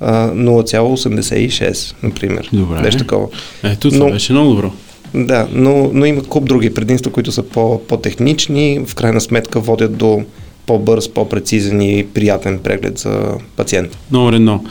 а, 0.00 0.28
0,86, 0.28 1.94
например. 2.02 2.48
Добре. 2.52 2.80
Нещо 2.80 2.98
такова. 2.98 3.26
Ето, 3.64 3.90
това 3.90 4.06
Но- 4.06 4.12
беше 4.12 4.32
много 4.32 4.50
добро. 4.50 4.72
Да, 5.14 5.48
но, 5.52 5.90
но 5.92 6.06
има 6.06 6.22
куп 6.22 6.44
други 6.44 6.74
предимства, 6.74 7.12
които 7.12 7.32
са 7.32 7.42
по, 7.42 7.80
по-технични, 7.88 8.80
в 8.86 8.94
крайна 8.94 9.20
сметка 9.20 9.60
водят 9.60 9.96
до 9.96 10.22
по-бърз, 10.66 11.08
по-прецизен 11.08 11.82
и 11.82 12.06
приятен 12.14 12.58
преглед 12.58 12.98
за 12.98 13.34
пациента. 13.56 13.98
Номер 14.10 14.32
едно. 14.32 14.64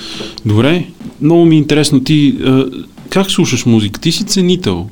Добре, 0.46 0.86
много 1.22 1.46
ми 1.46 1.56
е 1.56 1.58
интересно 1.58 2.04
ти 2.04 2.38
как 3.10 3.32
слушаш 3.32 3.66
музика? 3.66 4.00
Ти 4.00 4.12
си 4.12 4.24
ценител. 4.24 4.90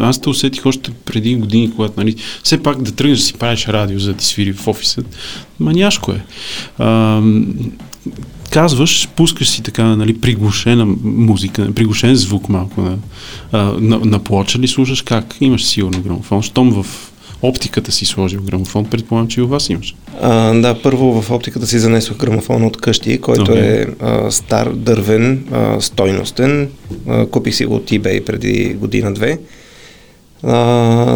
Аз 0.00 0.20
те 0.20 0.28
усетих 0.28 0.66
още 0.66 0.90
преди 1.04 1.36
години, 1.36 1.70
когато 1.76 1.94
нали, 1.96 2.16
все 2.42 2.62
пак 2.62 2.82
да 2.82 2.92
тръгнеш 2.92 3.18
да 3.18 3.24
си 3.24 3.34
правиш 3.34 3.68
радио, 3.68 3.98
за 3.98 4.12
да 4.12 4.18
ти 4.18 4.24
свири 4.24 4.52
в 4.52 4.68
офиса. 4.68 5.02
Маняшко 5.60 6.12
е. 6.12 6.20
Казваш, 8.50 9.08
пускаш 9.16 9.48
си 9.48 9.62
така 9.62 9.84
нали, 9.84 10.20
приглушена 10.20 10.86
музика, 11.02 11.68
приглушен 11.74 12.16
звук 12.16 12.48
малко 12.48 12.80
на, 12.80 12.98
на, 13.80 13.98
на 13.98 14.18
плоча 14.18 14.58
ли 14.58 14.68
слушаш 14.68 15.02
как? 15.02 15.36
Имаш 15.40 15.64
сигурно 15.64 16.02
грамофон. 16.02 16.42
Щом 16.42 16.82
в 16.82 16.86
оптиката 17.42 17.92
си 17.92 18.04
сложил 18.04 18.40
грамофон, 18.42 18.84
предполагам, 18.84 19.28
че 19.28 19.40
и 19.40 19.42
у 19.42 19.48
вас 19.48 19.70
имаш. 19.70 19.94
А, 20.22 20.54
да, 20.54 20.82
първо 20.82 21.22
в 21.22 21.30
оптиката 21.30 21.66
си 21.66 21.78
занесох 21.78 22.16
грамофон 22.16 22.64
от 22.64 22.76
къщи, 22.76 23.20
който 23.20 23.42
Окей. 23.42 23.82
е 23.82 23.86
а, 24.00 24.30
стар, 24.30 24.68
дървен, 24.72 25.44
а, 25.52 25.80
стойностен. 25.80 26.68
А, 27.08 27.26
купих 27.26 27.54
си 27.54 27.66
го 27.66 27.74
от 27.74 27.90
eBay 27.90 28.24
преди 28.24 28.74
година-две. 28.74 29.38
А, 30.42 30.54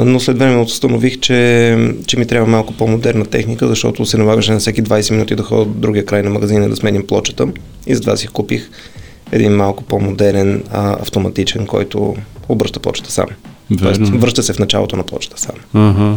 но 0.06 0.20
след 0.20 0.38
време 0.38 0.56
установих, 0.56 1.20
че, 1.20 1.76
че 2.06 2.18
ми 2.18 2.26
трябва 2.26 2.48
малко 2.48 2.72
по-модерна 2.72 3.26
техника, 3.26 3.68
защото 3.68 4.06
се 4.06 4.18
налагаше 4.18 4.52
на 4.52 4.58
всеки 4.58 4.82
20 4.82 5.10
минути 5.10 5.34
да 5.34 5.42
ходя 5.42 5.64
до 5.64 5.70
другия 5.70 6.04
край 6.06 6.22
на 6.22 6.30
магазина 6.30 6.68
да 6.68 6.76
сменям 6.76 7.02
плочата. 7.02 7.48
И 7.86 7.94
затова 7.94 8.16
си 8.16 8.26
купих 8.26 8.70
един 9.32 9.52
малко 9.52 9.84
по-модерен 9.84 10.62
а, 10.70 10.92
автоматичен, 10.92 11.66
който 11.66 12.14
обръща 12.48 12.80
плочата 12.80 13.12
сам. 13.12 13.26
Тоест, 13.78 14.00
Верно. 14.00 14.18
връща 14.18 14.42
се 14.42 14.52
в 14.52 14.58
началото 14.58 14.96
на 14.96 15.02
плочата 15.02 15.40
сам. 15.40 15.54
Ага. 15.74 16.14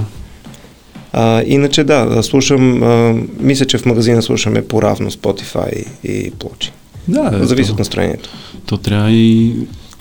А, 1.13 1.43
иначе 1.45 1.83
да, 1.83 2.05
да, 2.05 2.23
слушам, 2.23 2.83
а, 2.83 3.15
мисля, 3.39 3.65
че 3.65 3.77
в 3.77 3.85
магазина 3.85 4.21
слушаме 4.21 4.67
по-равно 4.67 5.11
Spotify 5.11 5.85
и 6.03 6.31
плочи. 6.31 6.71
Да, 7.07 7.39
Зависи 7.41 7.67
то- 7.69 7.73
от 7.73 7.79
настроението. 7.79 8.29
То 8.65 8.77
трябва 8.77 9.11
и 9.11 9.55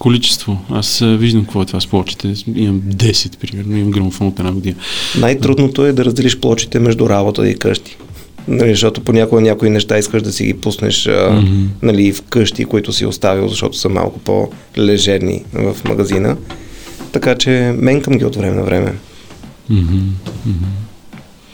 количество. 0.04 0.58
Аз 0.70 1.02
виждам 1.04 1.42
какво 1.42 1.62
е 1.62 1.66
това 1.66 1.80
с 1.80 1.86
плочите. 1.86 2.34
Имам 2.54 2.80
10, 2.80 3.36
примерно, 3.38 3.76
имам 3.76 3.90
грамофон 3.90 4.26
от 4.26 4.38
една 4.38 4.52
година. 4.52 4.76
Най-трудното 5.18 5.86
е 5.86 5.92
да 5.92 6.04
разделиш 6.04 6.38
плочите 6.38 6.78
между 6.78 7.08
работа 7.08 7.48
и 7.48 7.54
къщи. 7.54 7.96
Нали, 8.48 8.70
защото 8.70 9.00
понякога 9.00 9.40
някои 9.40 9.70
неща 9.70 9.98
искаш 9.98 10.22
да 10.22 10.32
си 10.32 10.44
ги 10.44 10.54
пуснеш 10.54 11.08
Мгм. 11.32 11.64
нали, 11.82 12.12
в 12.12 12.22
къщи, 12.22 12.64
които 12.64 12.92
си 12.92 13.06
оставил, 13.06 13.48
защото 13.48 13.78
са 13.78 13.88
малко 13.88 14.18
по-лежерни 14.18 15.44
в 15.52 15.76
магазина. 15.84 16.36
Така 17.12 17.34
че 17.34 17.74
менкам 17.78 18.18
ги 18.18 18.24
от 18.24 18.36
време 18.36 18.56
на 18.56 18.62
време. 18.62 18.94
Мгм. 19.70 19.98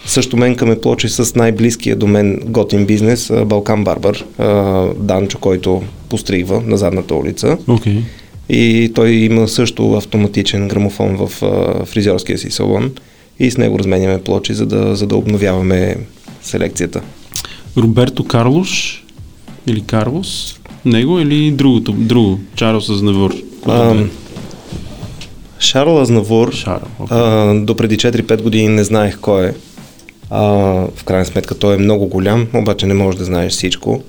Също 0.06 0.36
менкаме 0.36 0.80
плочи 0.80 1.08
с 1.08 1.34
най-близкия 1.34 1.96
до 1.96 2.06
мен 2.06 2.40
готин 2.44 2.86
бизнес, 2.86 3.32
Балкан 3.46 3.84
Барбар, 3.84 4.24
Данчо, 4.96 5.38
който 5.38 5.82
постригва 6.08 6.62
на 6.66 6.76
задната 6.76 7.14
улица. 7.14 7.58
Окей. 7.68 8.02
И 8.52 8.92
той 8.94 9.10
има 9.10 9.48
също 9.48 9.92
автоматичен 9.92 10.68
грамофон 10.68 11.16
в 11.16 11.42
а, 11.42 11.84
фризьорския 11.86 12.38
си 12.38 12.50
салон 12.50 12.92
и 13.38 13.50
с 13.50 13.58
него 13.58 13.78
разменяме 13.78 14.22
плочи, 14.22 14.54
за 14.54 14.66
да, 14.66 14.96
за 14.96 15.06
да 15.06 15.16
обновяваме 15.16 15.96
селекцията. 16.42 17.00
Роберто 17.76 18.24
Карлош 18.24 19.04
или 19.66 19.80
Карлос? 19.80 20.60
Него 20.84 21.20
или 21.20 21.50
другото? 21.50 21.92
Друго. 21.92 22.40
Чарлз 22.54 22.88
Азнавур. 22.88 23.34
А, 23.66 24.04
Шарл 25.58 26.00
Азнавур, 26.00 26.52
Шарл. 26.52 26.86
окей. 26.98 27.16
а, 27.18 27.54
до 27.54 27.76
преди 27.76 27.96
4-5 27.96 28.42
години 28.42 28.68
не 28.68 28.84
знаех 28.84 29.18
кой 29.20 29.46
е. 29.46 29.54
А, 30.30 30.40
в 30.96 31.04
крайна 31.04 31.24
сметка 31.24 31.54
той 31.58 31.74
е 31.74 31.78
много 31.78 32.06
голям, 32.06 32.46
обаче 32.54 32.86
не 32.86 32.94
можеш 32.94 33.18
да 33.18 33.24
знаеш 33.24 33.52
всичко. 33.52 34.02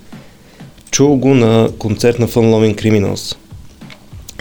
Чул 0.92 1.16
го 1.18 1.34
на 1.34 1.70
концерт 1.78 2.20
на 2.20 2.28
Fun 2.28 2.52
Loving 2.52 2.84
Criminals. 2.84 3.36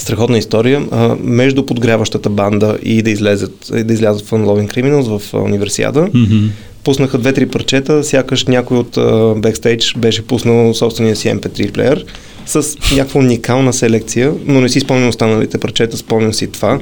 Страхотна 0.00 0.38
история. 0.38 0.86
А, 0.90 1.16
между 1.20 1.66
подгряващата 1.66 2.30
банда 2.30 2.78
и 2.82 3.02
да, 3.02 3.10
излезат, 3.10 3.70
и 3.76 3.84
да 3.84 3.92
излязат 3.92 4.26
Fun 4.26 4.44
Loving 4.44 4.74
Criminals 4.74 5.18
в 5.18 5.34
универсиада, 5.34 6.08
Мгм. 6.14 6.46
пуснаха 6.84 7.18
две-три 7.18 7.46
парчета, 7.46 8.04
сякаш 8.04 8.44
някой 8.46 8.78
от 8.78 8.96
а, 8.96 9.34
бекстейдж 9.36 9.94
беше 9.98 10.22
пуснал 10.26 10.74
собствения 10.74 11.16
си 11.16 11.28
MP3 11.28 11.72
плеер 11.72 12.04
с 12.46 12.76
някаква 12.96 13.20
уникална 13.20 13.72
селекция, 13.72 14.32
но 14.46 14.60
не 14.60 14.68
си 14.68 14.80
спомням 14.80 15.08
останалите 15.08 15.58
парчета, 15.58 15.96
спомням 15.96 16.34
си 16.34 16.46
това. 16.46 16.80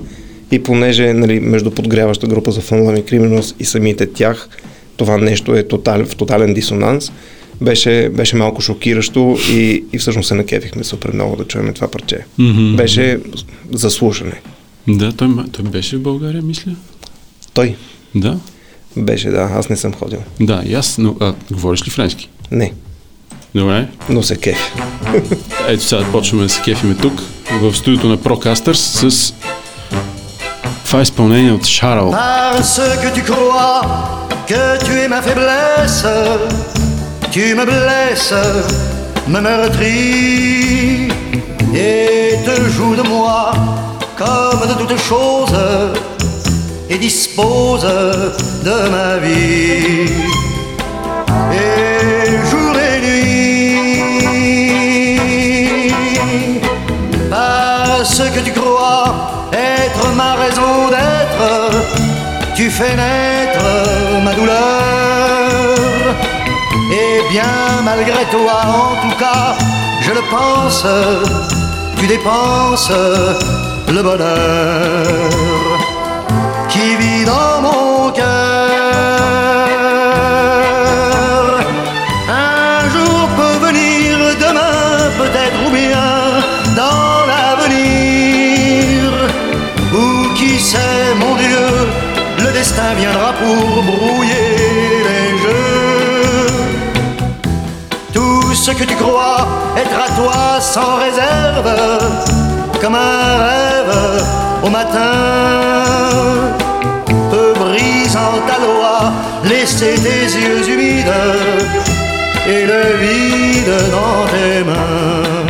И 0.50 0.62
понеже 0.62 1.12
нали, 1.12 1.40
между 1.40 1.70
подгряваща 1.70 2.26
група 2.26 2.50
за 2.52 2.60
Fun 2.60 2.82
Loving 2.82 3.12
Criminals 3.12 3.54
и 3.60 3.64
самите 3.64 4.06
тях, 4.06 4.48
това 4.96 5.18
нещо 5.18 5.54
е 5.54 5.62
тотал, 5.62 6.04
в 6.04 6.16
тотален 6.16 6.54
дисонанс, 6.54 7.12
беше, 7.60 8.10
беше 8.12 8.36
малко 8.36 8.60
шокиращо 8.60 9.38
и, 9.50 9.84
и 9.92 9.98
всъщност 9.98 10.28
се 10.28 10.34
накефихме 10.34 10.84
супер 10.84 11.12
много 11.12 11.36
да 11.36 11.44
чуем 11.44 11.74
това 11.74 11.90
парче. 11.90 12.18
Мгм. 12.38 12.76
Беше 12.76 13.20
заслушане. 13.72 14.40
Да, 14.88 15.12
той, 15.12 15.28
той 15.52 15.64
беше 15.64 15.96
в 15.96 16.02
България, 16.02 16.42
мисля. 16.42 16.72
Той 17.54 17.76
Да. 18.14 18.38
беше, 18.96 19.28
да, 19.28 19.50
аз 19.54 19.68
не 19.68 19.76
съм 19.76 19.92
ходил. 19.94 20.18
Да, 20.40 20.62
и 20.66 20.74
аз. 20.74 20.98
Но, 20.98 21.16
а, 21.20 21.34
говориш 21.52 21.86
ли 21.86 21.90
френски? 21.90 22.28
Не, 22.50 22.72
Добре. 23.54 23.88
но 24.08 24.22
се 24.22 24.36
кефи. 24.36 24.72
Ето 25.68 25.82
сега 25.84 26.04
почваме 26.12 26.42
да 26.42 26.48
се 26.48 26.62
кефиме 26.62 26.94
тук, 26.94 27.22
в 27.52 27.74
студиото 27.74 28.08
на 28.08 28.18
Procasters 28.18 28.72
с 29.10 29.34
това 30.86 31.02
изпълнение 31.02 31.52
от 31.52 31.64
Шарл. 31.66 32.10
Parce 32.12 32.80
que 33.02 33.08
tu 33.14 33.22
crois 33.24 33.82
que 34.48 34.62
tu 34.84 34.92
es 34.94 35.08
ma 35.08 35.20
faiblesse, 35.22 36.04
tu 37.30 37.54
me 37.54 37.64
blesses, 37.64 38.34
me 39.26 39.40
meurtris 39.40 41.08
et 41.74 42.36
te 42.44 42.70
joues 42.70 42.96
de 42.96 43.02
moi 43.02 43.52
comme 44.16 44.66
de 44.68 44.74
toute 44.74 44.98
chose 44.98 45.54
et 46.88 46.98
dispose 46.98 47.86
de 48.64 48.88
ma 48.88 49.18
vie. 49.18 50.10
Et 51.52 52.48
jour 52.50 52.74
et 52.88 53.00
nuit, 53.06 53.92
parce 57.30 58.22
que 58.34 58.40
tu 58.40 58.52
crois 58.52 59.50
être 59.52 60.14
ma 60.16 60.34
raison 60.34 60.88
d'être, 60.88 61.44
tu 62.54 62.70
fais 62.70 62.96
naître 62.96 63.64
ma 64.24 64.34
douleur 64.34 64.97
bien 67.28 67.82
malgré 67.84 68.24
toi, 68.30 68.60
en 68.66 69.08
tout 69.08 69.16
cas, 69.16 69.56
je 70.00 70.10
le 70.12 70.22
pense, 70.30 70.86
tu 71.96 72.06
dépenses 72.06 72.92
le 73.88 74.02
bonheur 74.02 75.47
que 98.78 98.84
tu 98.84 98.94
crois 98.94 99.46
être 99.76 99.98
à 100.06 100.08
toi 100.14 100.60
sans 100.60 100.96
réserve, 100.96 101.68
comme 102.80 102.94
un 102.94 103.38
rêve 103.48 104.22
au 104.62 104.70
matin, 104.70 105.12
peut 107.30 107.54
brisant 107.58 108.38
ta 108.46 108.58
loi 108.64 109.12
laisser 109.44 109.94
tes 109.94 110.26
yeux 110.38 110.68
humides 110.68 111.12
et 112.46 112.66
le 112.66 112.82
vide 113.02 113.74
dans 113.90 114.26
tes 114.32 114.62
mains. 114.62 115.46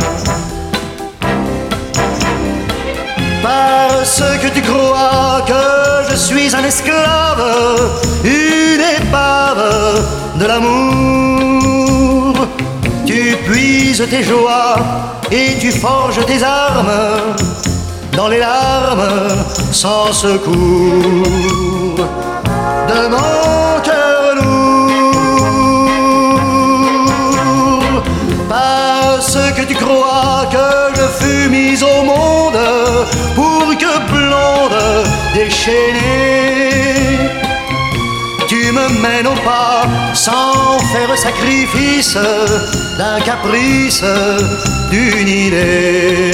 Parce 3.43 4.23
que 4.41 4.47
tu 4.47 4.61
crois 4.61 5.43
que 5.45 6.11
je 6.11 6.15
suis 6.15 6.55
un 6.55 6.63
esclave, 6.63 7.45
une 8.23 8.81
épave 8.97 10.03
de 10.35 10.45
l'amour. 10.45 11.58
Tes 14.07 14.23
joies 14.23 14.77
et 15.29 15.59
tu 15.59 15.71
forges 15.73 16.25
tes 16.25 16.41
armes 16.41 17.35
dans 18.15 18.29
les 18.29 18.39
larmes 18.39 19.43
sans 19.73 20.13
secours 20.13 20.55
de 22.87 23.07
mon 23.09 23.81
cœur 23.83 24.35
lourd. 24.37 25.11
Parce 28.47 29.37
que 29.57 29.63
tu 29.67 29.75
crois 29.75 30.45
que 30.49 30.95
je 30.95 31.05
fus 31.21 31.49
mise 31.49 31.83
au 31.83 32.03
monde 32.03 32.57
pour 33.35 33.67
que 33.77 33.99
blonde 34.09 34.79
déchaînée. 35.35 36.58
Me 38.79 39.01
mènes 39.01 39.27
au 39.27 39.35
pas 39.43 39.81
sans 40.13 40.79
faire 40.93 41.17
sacrifice 41.17 42.17
d'un 42.97 43.19
caprice, 43.19 44.03
d'une 44.89 45.27
idée 45.27 46.31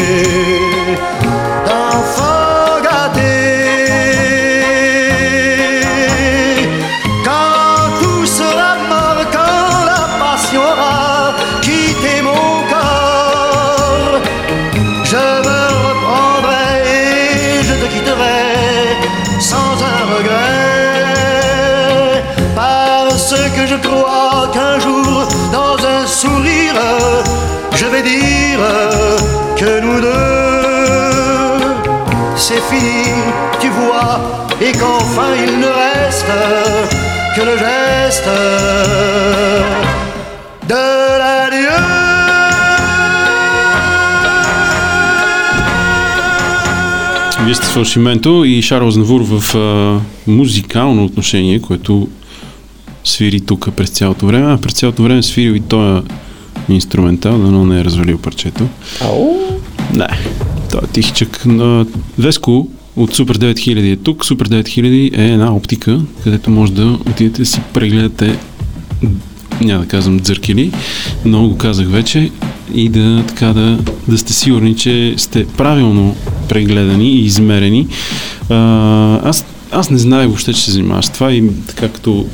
je 27.76 27.86
vais 27.86 28.04
dire 28.04 28.60
que 29.60 29.82
nous 29.82 30.00
deux, 30.00 31.62
c'est 32.36 32.62
fini, 32.72 33.12
tu 33.62 33.70
vois, 33.70 34.48
et 34.62 34.72
qu'enfin 34.72 35.32
il 35.46 35.60
ne 35.60 35.72
reste 35.84 36.34
que 37.36 37.42
le 37.42 37.58
geste 37.58 38.30
de 40.72 40.84
l'adieu. 41.22 41.80
Вие 47.46 47.56
сте 47.56 47.66
с 47.66 47.72
фалшименто 47.72 48.44
и 48.46 48.62
Шарл 48.62 48.92
Знавур 48.92 49.22
в 49.22 49.56
а, 49.56 50.00
музикално 50.28 51.06
отношение, 51.06 51.62
което 51.62 52.08
свири 53.04 53.42
тук 53.42 53.70
през 53.76 53.90
цялото 53.90 54.26
време, 54.26 54.54
а 54.54 54.58
през 54.58 54.74
цялото 54.74 55.04
време 55.04 55.24
свирил 55.24 55.52
и 55.52 55.62
този 55.62 56.02
инструментал, 56.70 57.40
дано 57.40 57.66
не 57.66 57.80
е 57.80 57.84
развалил 57.84 58.18
парчето. 58.18 58.68
Ау! 59.02 59.30
Не, 59.96 60.08
той 60.72 60.82
е 60.84 60.88
тихичък. 60.88 61.46
На 61.46 61.86
Веско 62.20 62.68
от 62.96 63.16
Супер 63.16 63.38
9000 63.38 63.94
е 63.94 63.96
тук. 63.96 64.26
Супер 64.26 64.50
9000 64.50 65.18
е 65.18 65.26
една 65.26 65.56
оптика, 65.56 66.02
където 66.24 66.50
може 66.50 66.72
да 66.72 66.86
отидете 66.86 67.42
да 67.42 67.46
си 67.46 67.62
прегледате 67.74 68.40
няма 69.62 69.84
да 69.84 69.88
казвам 69.88 70.20
дзъркели, 70.20 70.72
но 71.26 71.48
го 71.48 71.58
казах 71.58 71.88
вече 71.88 72.32
и 72.74 72.90
да, 72.90 73.24
така, 73.28 73.54
да, 73.54 73.80
да 74.08 74.18
сте 74.18 74.34
сигурни, 74.34 74.76
че 74.76 75.14
сте 75.18 75.48
правилно 75.48 76.16
прегледани 76.50 77.10
и 77.10 77.26
измерени. 77.26 77.88
А, 78.50 79.30
аз, 79.30 79.46
аз 79.72 79.90
не 79.90 79.98
знаех 79.98 80.28
въобще, 80.28 80.54
че 80.54 80.62
се 80.62 80.72
занимаваш 80.72 81.06
с 81.06 81.10
това 81.10 81.32
и 81.32 81.44
така 81.68 81.90
като, 81.90 82.26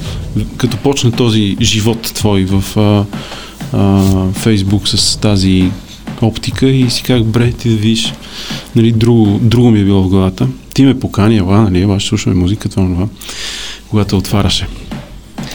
като 0.57 0.77
почна 0.77 1.11
този 1.11 1.57
живот 1.61 2.01
твой 2.01 2.45
в 2.45 2.77
а, 2.77 3.05
Фейсбук 4.33 4.87
с 4.87 5.19
тази 5.19 5.71
оптика 6.21 6.69
и 6.69 6.89
си 6.89 7.03
как 7.03 7.25
бре, 7.25 7.51
ти 7.51 7.69
да 7.69 7.75
видиш, 7.75 8.13
нали, 8.75 8.91
друго, 8.91 9.39
друго 9.41 9.71
ми 9.71 9.79
е 9.79 9.85
било 9.85 10.03
в 10.03 10.09
главата. 10.09 10.47
Ти 10.73 10.83
ме 10.83 10.99
покани, 10.99 11.37
ела, 11.37 11.61
нали, 11.61 11.81
ела, 11.81 11.99
слушаме 11.99 12.35
музика, 12.35 12.69
това, 12.69 12.85
това, 12.85 13.07
когато 13.89 14.17
отваряше. 14.17 14.67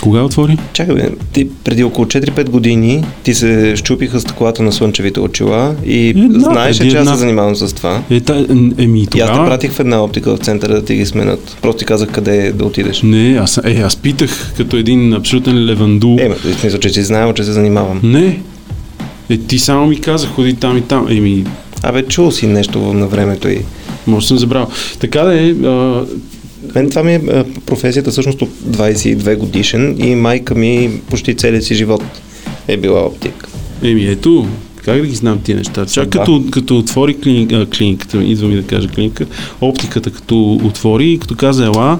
Кога 0.07 0.23
отвори? 0.23 0.59
Чакай, 0.73 0.95
бе, 0.95 1.11
ти 1.33 1.49
преди 1.65 1.85
около 1.85 2.07
4-5 2.07 2.49
години 2.49 3.05
ти 3.23 3.35
се 3.35 3.73
щупиха 3.77 4.21
стъклата 4.21 4.63
на 4.63 4.73
слънчевите 4.73 5.21
очила 5.21 5.75
и 5.87 6.09
Една, 6.09 6.39
знаеш, 6.39 6.77
че 6.77 6.87
аз 6.87 6.95
една. 6.95 7.13
се 7.13 7.19
занимавам 7.19 7.57
с 7.57 7.73
това. 7.75 8.03
Е, 8.11 8.21
та, 8.21 8.45
еми, 8.79 9.01
И 9.01 9.03
аз 9.03 9.11
те 9.11 9.19
тогава... 9.19 9.47
пратих 9.47 9.73
в 9.73 9.81
една 9.81 10.03
оптика 10.05 10.37
в 10.37 10.39
центъра 10.39 10.75
да 10.75 10.85
ти 10.85 10.95
ги 10.95 11.07
сменят. 11.07 11.57
Просто 11.63 11.79
ти 11.79 11.85
казах 11.85 12.11
къде 12.11 12.53
да 12.53 12.65
отидеш. 12.65 13.03
Не, 13.03 13.39
аз, 13.43 13.61
е, 13.65 13.81
аз 13.81 13.97
питах 13.97 14.53
като 14.57 14.77
един 14.77 15.15
абсолютен 15.15 15.65
левандул. 15.65 16.17
Е, 16.21 16.29
в 16.29 16.61
смисъл, 16.61 16.81
че 16.81 16.89
си 16.89 17.03
знаел, 17.03 17.33
че 17.33 17.45
се 17.45 17.53
занимавам. 17.53 18.01
Не. 18.03 18.41
Е, 19.31 19.37
ти 19.39 19.59
само 19.59 19.87
ми 19.87 20.01
каза, 20.01 20.27
ходи 20.27 20.55
там 20.55 20.77
и 20.77 20.83
там. 20.83 21.07
Еми, 21.11 21.45
Абе, 21.83 22.03
чул 22.03 22.31
си 22.31 22.47
нещо 22.47 22.79
на 22.79 23.07
времето 23.07 23.49
и... 23.49 23.59
може 24.07 24.27
съм 24.27 24.39
забрал. 24.39 24.69
Така 24.99 25.23
да 25.23 25.41
е, 25.41 25.51
а, 25.51 26.05
Мен 26.77 26.91
това 26.91 27.03
ми 27.03 27.15
е 27.15 27.17
а, 27.17 27.45
професията 27.67 28.11
всъщност 28.11 28.43
от 28.43 28.49
22 28.49 29.37
годишен 29.37 29.97
и 29.99 30.15
майка 30.15 30.55
ми 30.55 31.01
почти 31.11 31.37
целият 31.37 31.65
си 31.65 31.75
живот 31.75 32.03
е 32.69 32.77
била 32.77 33.01
оптик. 33.07 33.49
еми 33.83 34.05
ето, 34.05 34.49
как 34.85 35.01
да 35.01 35.07
ги 35.07 35.15
знам 35.15 35.41
тия 35.43 35.57
неща? 35.57 35.87
Чак 35.87 36.11
като, 36.11 36.45
като 36.51 36.79
отвори 36.79 37.21
клини, 37.21 37.49
а, 37.53 37.67
клиниката, 37.67 38.23
идва 38.23 38.49
ми 38.49 38.55
да 38.57 38.67
кажа 38.67 38.89
клиника, 38.89 39.27
оптиката 39.61 40.11
като 40.11 40.53
отвори 40.53 41.13
и 41.13 41.19
като 41.19 41.37
каза 41.37 41.65
ела, 41.65 41.99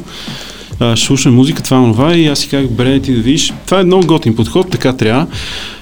а, 0.81 0.97
ще 0.97 1.07
слушам 1.07 1.35
музика, 1.35 1.63
това 1.63 1.93
това 1.93 2.17
и 2.17 2.27
аз 2.27 2.39
си 2.39 2.49
казах, 2.49 2.71
бре, 2.71 3.01
ти 3.01 3.15
да 3.15 3.21
видиш. 3.21 3.53
Това 3.67 3.81
е 3.81 3.85
много 3.85 4.07
готин 4.07 4.37
подход, 4.37 4.71
така 4.71 4.93
трябва. 4.93 5.27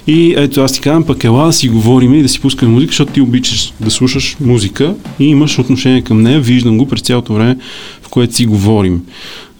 И 0.06 0.34
ето 0.36 0.60
аз 0.60 0.72
ти 0.72 0.80
казвам, 0.80 1.04
пък 1.04 1.24
ела 1.24 1.46
да 1.46 1.52
си 1.52 1.68
говорим 1.68 2.14
и 2.14 2.22
да 2.22 2.28
си 2.28 2.40
пускаме 2.40 2.72
музика, 2.72 2.90
защото 2.90 3.12
ти 3.12 3.20
обичаш 3.20 3.72
да 3.80 3.90
слушаш 3.90 4.36
музика 4.40 4.94
и 5.18 5.24
имаш 5.24 5.58
отношение 5.58 6.02
към 6.02 6.22
нея, 6.22 6.40
виждам 6.40 6.78
го 6.78 6.88
през 6.88 7.00
цялото 7.00 7.34
време, 7.34 7.56
в 8.02 8.08
което 8.08 8.34
си 8.34 8.46
говорим 8.46 9.02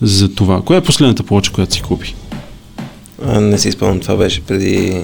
за 0.03 0.35
това. 0.35 0.63
Коя 0.63 0.79
е 0.79 0.83
последната 0.83 1.23
плоча, 1.23 1.53
която 1.53 1.75
си 1.75 1.83
купи? 1.83 2.15
А, 3.27 3.41
не 3.41 3.59
си 3.59 3.73
спомням, 3.73 4.01
това 4.01 4.17
беше 4.17 4.41
преди... 4.41 5.01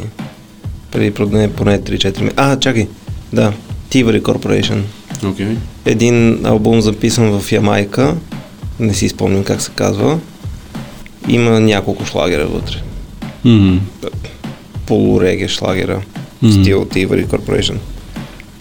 преди 0.91 1.11
поне, 1.11 1.53
поне 1.53 1.81
3-4 1.81 2.05
месеца. 2.05 2.33
А, 2.37 2.59
чакай, 2.59 2.89
да, 3.33 3.53
Thievery 3.91 4.22
Corporation. 4.22 4.81
Okay. 5.22 5.57
Един 5.85 6.47
албум 6.47 6.81
записан 6.81 7.41
в 7.41 7.53
Ямайка, 7.53 8.16
не 8.81 8.95
си 8.95 9.09
спомням 9.09 9.45
как 9.45 9.62
се 9.62 9.70
казва. 9.74 10.18
Има 11.28 11.61
няколко 11.61 12.05
шлагера 12.07 12.47
вътре. 12.47 12.76
Mm-hmm. 13.47 13.78
Полуреге 14.87 15.49
шлагера, 15.49 16.01
Мгм. 16.43 16.53
стил 16.53 16.85
Thievery 16.85 17.26
Corporation. 17.26 17.76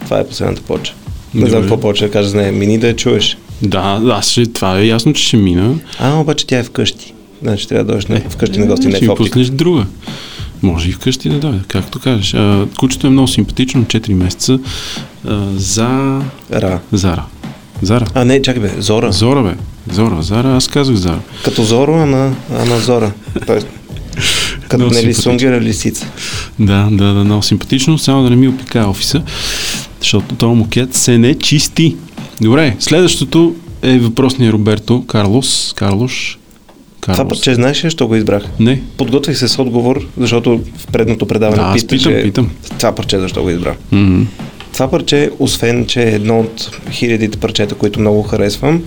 Това 0.03 0.19
е 0.19 0.27
последната 0.27 0.61
поча. 0.61 0.93
Не 1.33 1.49
знам 1.49 1.61
какво 1.61 1.79
почва 1.79 2.07
да 2.07 2.13
кажа 2.13 2.29
за 2.29 2.37
нея. 2.37 2.51
Мини 2.51 2.77
да 2.77 2.87
я 2.87 2.95
чуеш. 2.95 3.37
Да, 3.61 3.99
да, 3.99 4.21
ще, 4.21 4.45
това 4.45 4.79
е 4.79 4.85
ясно, 4.85 5.13
че 5.13 5.23
ще 5.23 5.37
мина. 5.37 5.75
А, 5.99 6.19
обаче 6.19 6.47
тя 6.47 6.57
е 6.57 6.63
вкъщи. 6.63 7.13
Значи 7.41 7.67
трябва 7.67 7.83
да 7.85 7.91
дойдеш 7.91 8.05
не, 8.07 8.19
вкъщи 8.29 8.59
на 8.59 8.65
гости, 8.65 8.87
не 8.87 8.95
ще 8.95 9.05
в 9.05 9.09
оптика. 9.09 9.29
пуснеш 9.29 9.47
друга. 9.47 9.85
Може 10.61 10.89
и 10.89 10.91
вкъщи 10.91 11.29
да 11.29 11.39
дойде, 11.39 11.59
както 11.67 11.99
кажеш. 11.99 12.33
А, 12.33 12.65
кучето 12.79 13.07
е 13.07 13.09
много 13.09 13.27
симпатично, 13.27 13.83
4 13.83 14.13
месеца. 14.13 14.59
А, 15.27 15.41
за... 15.55 16.21
Ра. 16.51 16.79
Зара. 16.91 17.25
Зара. 17.81 18.05
А, 18.13 18.25
не, 18.25 18.41
чакай 18.41 18.61
бе, 18.61 18.71
Зора. 18.81 19.11
Зора, 19.11 19.43
бе. 19.43 19.55
Зора, 19.89 20.21
Зара, 20.21 20.55
аз 20.55 20.67
казах 20.67 20.95
Зара. 20.95 21.19
Като 21.43 21.63
Зоро, 21.63 21.93
ама, 21.93 22.35
ама 22.51 22.77
Зора. 22.77 23.11
Тоест, 23.47 23.67
Като 24.61 24.77
Много 24.77 24.93
не 24.93 24.97
ли 24.97 25.01
симпатично. 25.01 25.23
сунгера 25.23 25.61
лисица. 25.61 26.05
Да, 26.59 26.87
да, 26.91 27.13
да, 27.13 27.23
много 27.23 27.43
симпатично, 27.43 27.97
само 27.97 28.23
да 28.23 28.29
не 28.29 28.35
ми 28.35 28.47
опика 28.47 28.79
офиса, 28.81 29.21
защото 29.99 30.35
този 30.35 30.55
мукет 30.55 30.93
се 30.93 31.17
не 31.17 31.35
чисти. 31.35 31.95
Добре, 32.41 32.75
следващото 32.79 33.55
е 33.81 33.99
въпросния 33.99 34.51
Роберто 34.51 35.05
Карлос. 35.05 35.73
Карлош. 35.75 36.39
Това 37.01 37.15
Карлос. 37.15 37.29
парче, 37.29 37.53
знаеш 37.53 37.77
ли, 37.77 37.81
защо 37.81 38.07
го 38.07 38.15
избрах? 38.15 38.43
Не. 38.59 38.81
Подготвих 38.97 39.37
се 39.37 39.47
с 39.47 39.59
отговор, 39.59 40.07
защото 40.17 40.61
в 40.77 40.87
предното 40.87 41.25
предаване 41.27 41.61
Да, 41.63 41.69
аз 41.69 41.81
питаше 41.81 42.09
питам, 42.21 42.23
питам. 42.23 42.49
това 42.77 42.91
парче, 42.91 43.19
защо 43.19 43.41
го 43.41 43.49
избрах. 43.49 43.75
М-м. 43.91 44.25
Това 44.73 44.87
парче, 44.89 45.29
освен, 45.39 45.85
че 45.85 46.01
е 46.03 46.11
едно 46.11 46.39
от 46.39 46.79
хилядите 46.91 47.37
парчета, 47.37 47.75
които 47.75 47.99
много 47.99 48.23
харесвам, 48.23 48.83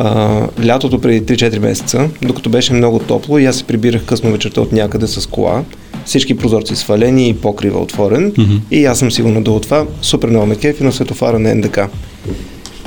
а, 0.00 0.46
лятото 0.66 1.00
преди 1.00 1.36
3-4 1.36 1.58
месеца, 1.58 2.08
докато 2.22 2.50
беше 2.50 2.72
много 2.72 2.98
топло 2.98 3.38
и 3.38 3.46
аз 3.46 3.56
се 3.56 3.64
прибирах 3.64 4.04
късно 4.04 4.32
вечерта 4.32 4.60
от 4.60 4.72
някъде 4.72 5.06
с 5.06 5.28
кола, 5.28 5.64
всички 6.04 6.36
прозорци 6.36 6.76
свалени 6.76 7.28
и 7.28 7.34
покрива 7.34 7.80
отворен 7.80 8.32
Мгм. 8.38 8.56
и 8.70 8.84
аз 8.84 8.98
съм 8.98 9.10
сигурно 9.10 9.42
до 9.42 9.60
това, 9.60 9.86
супер 10.02 10.28
много 10.28 10.46
ме 10.46 10.56
кефи 10.56 10.84
на 10.84 10.92
светофара 10.92 11.38
на 11.38 11.54
НДК. 11.54 11.80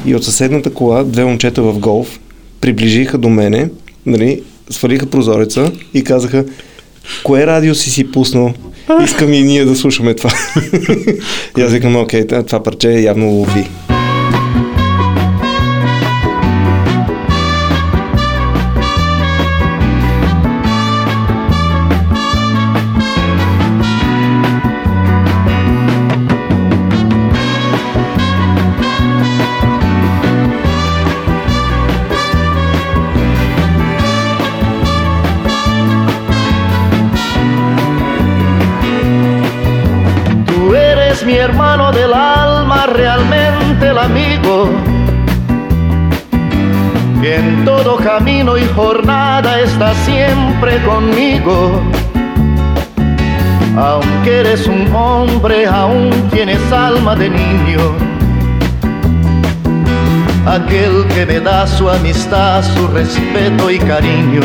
И 0.05 0.15
от 0.15 0.23
съседната 0.23 0.73
кола 0.73 1.03
две 1.03 1.25
момчета 1.25 1.61
в 1.61 1.79
голф 1.79 2.19
приближиха 2.61 3.17
до 3.17 3.29
мене, 3.29 3.69
нали, 4.05 4.41
свалиха 4.69 5.05
прозореца 5.05 5.71
и 5.93 6.03
казаха 6.03 6.45
кое 7.23 7.47
радио 7.47 7.75
си 7.75 7.89
си 7.89 8.11
пуснал? 8.11 8.53
Искам 9.03 9.33
и 9.33 9.43
ние 9.43 9.65
да 9.65 9.75
слушаме 9.75 10.13
това. 10.13 10.29
и 11.57 11.61
аз 11.61 11.71
викам, 11.71 11.95
окей, 11.95 12.27
това 12.27 12.63
парче 12.63 12.89
явно 12.89 13.27
лови. 13.29 13.67
Aunque 53.77 54.41
eres 54.41 54.67
un 54.67 54.93
hombre, 54.93 55.65
aún 55.65 56.11
tienes 56.31 56.59
alma 56.71 57.15
de 57.15 57.29
niño. 57.29 57.79
Aquel 60.45 61.07
que 61.07 61.25
me 61.25 61.39
da 61.39 61.65
su 61.65 61.89
amistad, 61.89 62.63
su 62.63 62.87
respeto 62.87 63.71
y 63.71 63.79
cariño. 63.79 64.41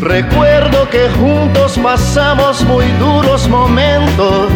Recuerdo 0.00 0.88
que 0.88 1.08
juntos 1.18 1.78
pasamos 1.82 2.64
muy 2.64 2.86
duros 3.00 3.48
momentos 3.48 4.52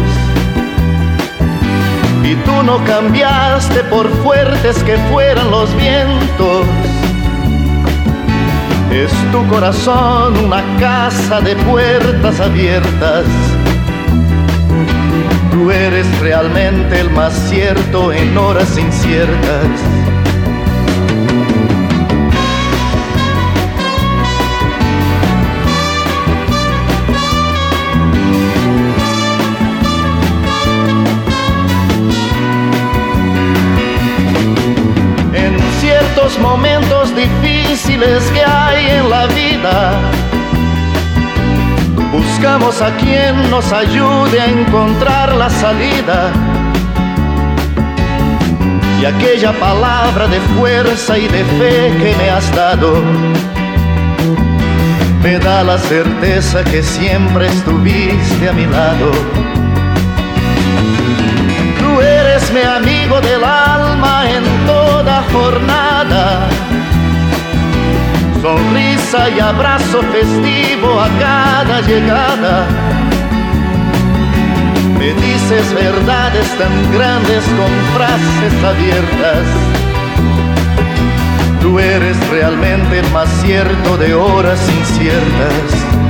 y 2.23 2.35
tú 2.45 2.63
no 2.63 2.83
cambiaste 2.85 3.83
por 3.85 4.09
fuertes 4.23 4.81
que 4.83 4.97
fueran 5.11 5.51
los 5.51 5.75
vientos. 5.75 6.65
Es 8.93 9.11
tu 9.31 9.43
corazón 9.47 10.37
una 10.37 10.61
casa 10.79 11.41
de 11.41 11.55
puertas 11.55 12.39
abiertas. 12.39 13.25
Tú 15.51 15.71
eres 15.71 16.05
realmente 16.19 16.99
el 16.99 17.09
más 17.09 17.33
cierto 17.49 18.13
en 18.13 18.37
horas 18.37 18.77
inciertas. 18.77 19.65
Buscamos 42.23 42.81
a 42.81 42.95
quien 42.97 43.49
nos 43.49 43.71
ayude 43.71 44.39
a 44.41 44.45
encontrar 44.45 45.35
la 45.35 45.49
salida. 45.49 46.31
Y 49.01 49.05
aquella 49.05 49.51
palabra 49.53 50.27
de 50.27 50.39
fuerza 50.57 51.17
y 51.17 51.27
de 51.27 51.43
fe 51.43 51.93
que 52.01 52.15
me 52.17 52.29
has 52.29 52.53
dado 52.55 53.01
me 55.23 55.39
da 55.39 55.63
la 55.63 55.77
certeza 55.77 56.65
que 56.65 56.83
siempre 56.83 57.47
estuviste 57.47 58.49
a 58.49 58.51
mi 58.51 58.65
lado. 58.65 59.11
Tú 61.79 62.01
eres 62.01 62.51
mi 62.51 62.61
amigo 62.61 63.21
del 63.21 63.43
alma 63.43 64.25
en 64.29 64.43
toda 64.67 65.23
jornada. 65.31 66.49
Sonrisa 68.43 69.29
y 69.29 69.39
abrazo 69.39 70.01
festivo 70.11 70.99
a 70.99 71.07
cada 71.17 71.79
llegada. 71.79 72.67
Me 74.99 75.13
dices 75.13 75.73
verdades 75.73 76.45
tan 76.57 76.91
grandes 76.91 77.41
con 77.55 77.71
frases 77.95 78.63
abiertas. 78.65 79.45
Tú 81.61 81.79
eres 81.79 82.17
realmente 82.31 83.01
más 83.13 83.29
cierto 83.45 83.95
de 83.95 84.13
horas 84.13 84.59
inciertas. 84.77 86.02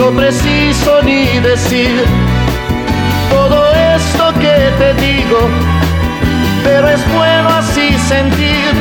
No 0.00 0.10
preciso 0.12 1.02
ni 1.02 1.26
decir 1.40 2.04
todo 3.30 3.70
esto 3.96 4.32
que 4.40 4.56
te 4.78 4.94
digo, 4.94 5.40
pero 6.64 6.88
es 6.88 7.02
bueno 7.12 7.48
así 7.50 7.92
sentir 8.08 8.72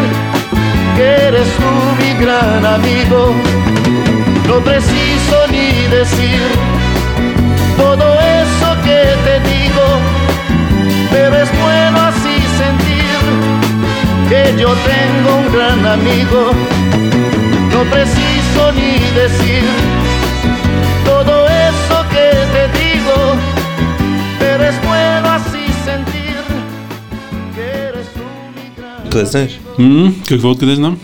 que 0.96 1.28
eres 1.28 1.48
tú 1.58 1.72
mi 2.02 2.14
gran 2.24 2.66
amigo. 2.66 3.36
No 4.48 4.62
preciso 4.62 5.36
ni 5.52 5.88
decir 5.90 6.40
todo 7.78 8.14
eso 8.42 8.70
que 8.86 9.02
te 9.26 9.36
digo, 9.52 9.86
pero 11.12 11.36
es 11.36 11.50
bueno 11.62 12.00
así 12.12 12.36
sentir 12.62 13.20
que 14.30 14.56
yo 14.58 14.70
tengo 14.94 15.36
un 15.42 15.52
gran 15.52 15.86
amigo. 15.86 16.52
No 17.74 17.84
preciso 17.92 18.72
ni 18.72 19.00
decir 19.20 20.09
todo 21.06 21.34
eso 21.68 21.96
que 22.14 22.28
te 22.54 22.64
digo, 22.80 23.18
pero 24.40 24.64
es 24.72 24.78
bueno 24.92 25.28
así 25.40 25.64
sentir 25.88 26.36
que 27.56 27.66
eres 27.90 28.08
gran 28.16 29.10
Къде 29.10 29.26
знаеш? 29.26 29.60
М, 29.80 30.14
какво 30.28 30.50
откъде 30.50 30.76
знам? 30.76 31.00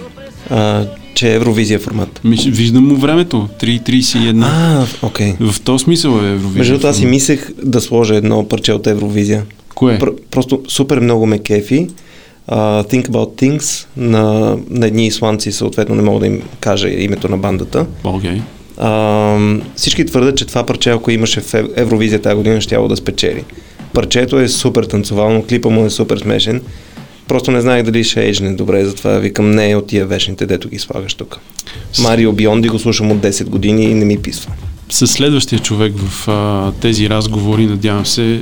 А, 0.49 0.85
че 1.15 1.31
е 1.31 1.35
Евровизия 1.35 1.79
формат. 1.79 2.21
Ми, 2.23 2.35
виждам 2.35 2.87
му 2.87 2.95
времето. 2.95 3.49
3.31. 3.61 4.43
А, 4.45 4.85
окей. 5.01 5.33
В 5.39 5.61
този 5.61 5.83
смисъл 5.83 6.11
е 6.11 6.31
Евровизия. 6.31 6.57
Между 6.57 6.73
другото, 6.73 6.87
аз 6.87 6.97
си 6.97 7.05
мислех 7.05 7.49
да 7.63 7.81
сложа 7.81 8.15
едно 8.15 8.47
парче 8.47 8.73
от 8.73 8.87
Евровизия. 8.87 9.43
Кое? 9.75 9.99
Пр- 9.99 10.15
просто 10.31 10.61
супер 10.67 10.99
много 10.99 11.25
ме 11.25 11.39
кефи. 11.39 11.87
Uh, 12.51 12.91
Think 12.91 13.07
About 13.09 13.41
Things 13.41 13.85
на, 13.97 14.57
на 14.69 14.87
едни 14.87 15.07
исландци, 15.07 15.51
съответно 15.51 15.95
не 15.95 16.01
мога 16.01 16.19
да 16.19 16.27
им 16.27 16.41
кажа 16.59 16.89
името 16.89 17.29
на 17.29 17.37
бандата. 17.37 17.85
Окей. 18.03 18.41
Uh, 18.77 19.61
всички 19.75 20.05
твърдят, 20.05 20.37
че 20.37 20.45
това 20.45 20.65
парче, 20.65 20.89
ако 20.89 21.11
имаше 21.11 21.41
в 21.41 21.53
Ев- 21.53 21.73
Евровизия 21.75 22.21
тази 22.21 22.35
година, 22.35 22.61
ще 22.61 22.77
да 22.77 22.95
спечели. 22.95 23.43
Парчето 23.93 24.39
е 24.39 24.47
супер 24.47 24.83
танцовално, 24.83 25.43
клипа 25.49 25.69
му 25.69 25.85
е 25.85 25.89
супер 25.89 26.17
смешен. 26.17 26.61
Просто 27.27 27.51
не 27.51 27.61
знаех 27.61 27.83
дали 27.83 28.03
ще 28.03 28.29
ежне 28.29 28.51
добре, 28.51 28.85
затова 28.85 29.17
викам 29.17 29.51
не 29.51 29.75
от 29.75 29.87
тия 29.87 30.05
вечните, 30.05 30.45
дето 30.45 30.69
ги 30.69 30.79
слагаш 30.79 31.13
тук. 31.13 31.39
Марио 32.01 32.33
Бионди 32.33 32.69
го 32.69 32.79
слушам 32.79 33.11
от 33.11 33.17
10 33.17 33.45
години 33.45 33.83
и 33.83 33.93
не 33.93 34.05
ми 34.05 34.17
писва. 34.17 34.51
С 34.89 35.07
следващия 35.07 35.59
човек 35.59 35.93
в 35.97 36.27
а, 36.27 36.71
тези 36.71 37.09
разговори, 37.09 37.65
надявам 37.65 38.05
се, 38.05 38.41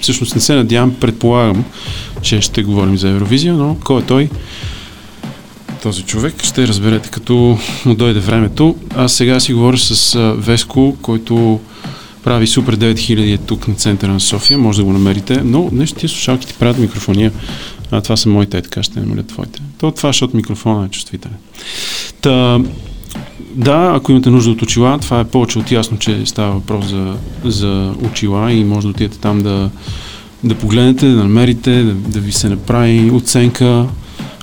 всъщност 0.00 0.34
не 0.34 0.40
се 0.40 0.54
надявам, 0.54 0.94
предполагам, 1.00 1.64
че 2.22 2.40
ще 2.40 2.62
говорим 2.62 2.98
за 2.98 3.08
Евровизия, 3.08 3.54
но 3.54 3.76
кой 3.84 4.00
е 4.00 4.04
той? 4.04 4.28
Този 5.82 6.02
човек. 6.02 6.44
Ще 6.44 6.68
разберете 6.68 7.08
като 7.08 7.58
му 7.84 7.94
дойде 7.94 8.20
времето. 8.20 8.76
Аз 8.96 9.12
сега 9.12 9.40
си 9.40 9.52
говоря 9.52 9.78
с 9.78 10.18
Веско, 10.36 10.96
който 11.02 11.60
прави 12.24 12.46
Супер 12.46 12.76
9000 12.76 13.34
е 13.34 13.36
тук 13.36 13.68
на 13.68 13.74
центъра 13.74 14.12
на 14.12 14.20
София. 14.20 14.58
Може 14.58 14.78
да 14.78 14.84
го 14.84 14.92
намерите. 14.92 15.40
Но 15.44 15.68
нещо 15.72 15.98
тия 15.98 16.08
слушалки 16.08 16.46
ти 16.46 16.54
правят 16.54 16.78
микрофония. 16.78 17.32
А 17.90 18.00
това 18.00 18.16
са 18.16 18.28
моите, 18.28 18.58
е, 18.58 18.62
така 18.62 18.82
ще 18.82 19.00
намаля 19.00 19.22
твоите. 19.22 19.60
То 19.78 19.90
това, 19.90 20.08
защото 20.08 20.36
микрофона 20.36 20.86
е 20.86 20.88
чувствителен. 20.88 21.36
Та, 22.20 22.60
да, 23.54 23.92
ако 23.94 24.12
имате 24.12 24.30
нужда 24.30 24.50
от 24.50 24.62
очила, 24.62 24.98
това 24.98 25.20
е 25.20 25.24
повече 25.24 25.58
от 25.58 25.72
ясно, 25.72 25.98
че 25.98 26.26
става 26.26 26.52
въпрос 26.52 26.86
за, 26.86 27.14
за 27.44 27.94
очила 28.10 28.52
и 28.52 28.64
може 28.64 28.86
да 28.86 28.90
отидете 28.90 29.18
там 29.18 29.40
да, 29.40 29.70
да 30.44 30.54
погледнете, 30.54 31.08
да 31.08 31.16
намерите, 31.16 31.82
да, 31.82 31.92
да 31.92 32.20
ви 32.20 32.32
се 32.32 32.48
направи 32.48 33.10
оценка, 33.10 33.86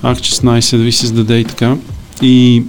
ак 0.02 0.18
16, 0.18 0.76
да 0.76 0.82
ви 0.82 0.92
се 0.92 0.98
създаде 0.98 1.38
и 1.38 1.44
така. 1.44 1.76
И 2.22 2.62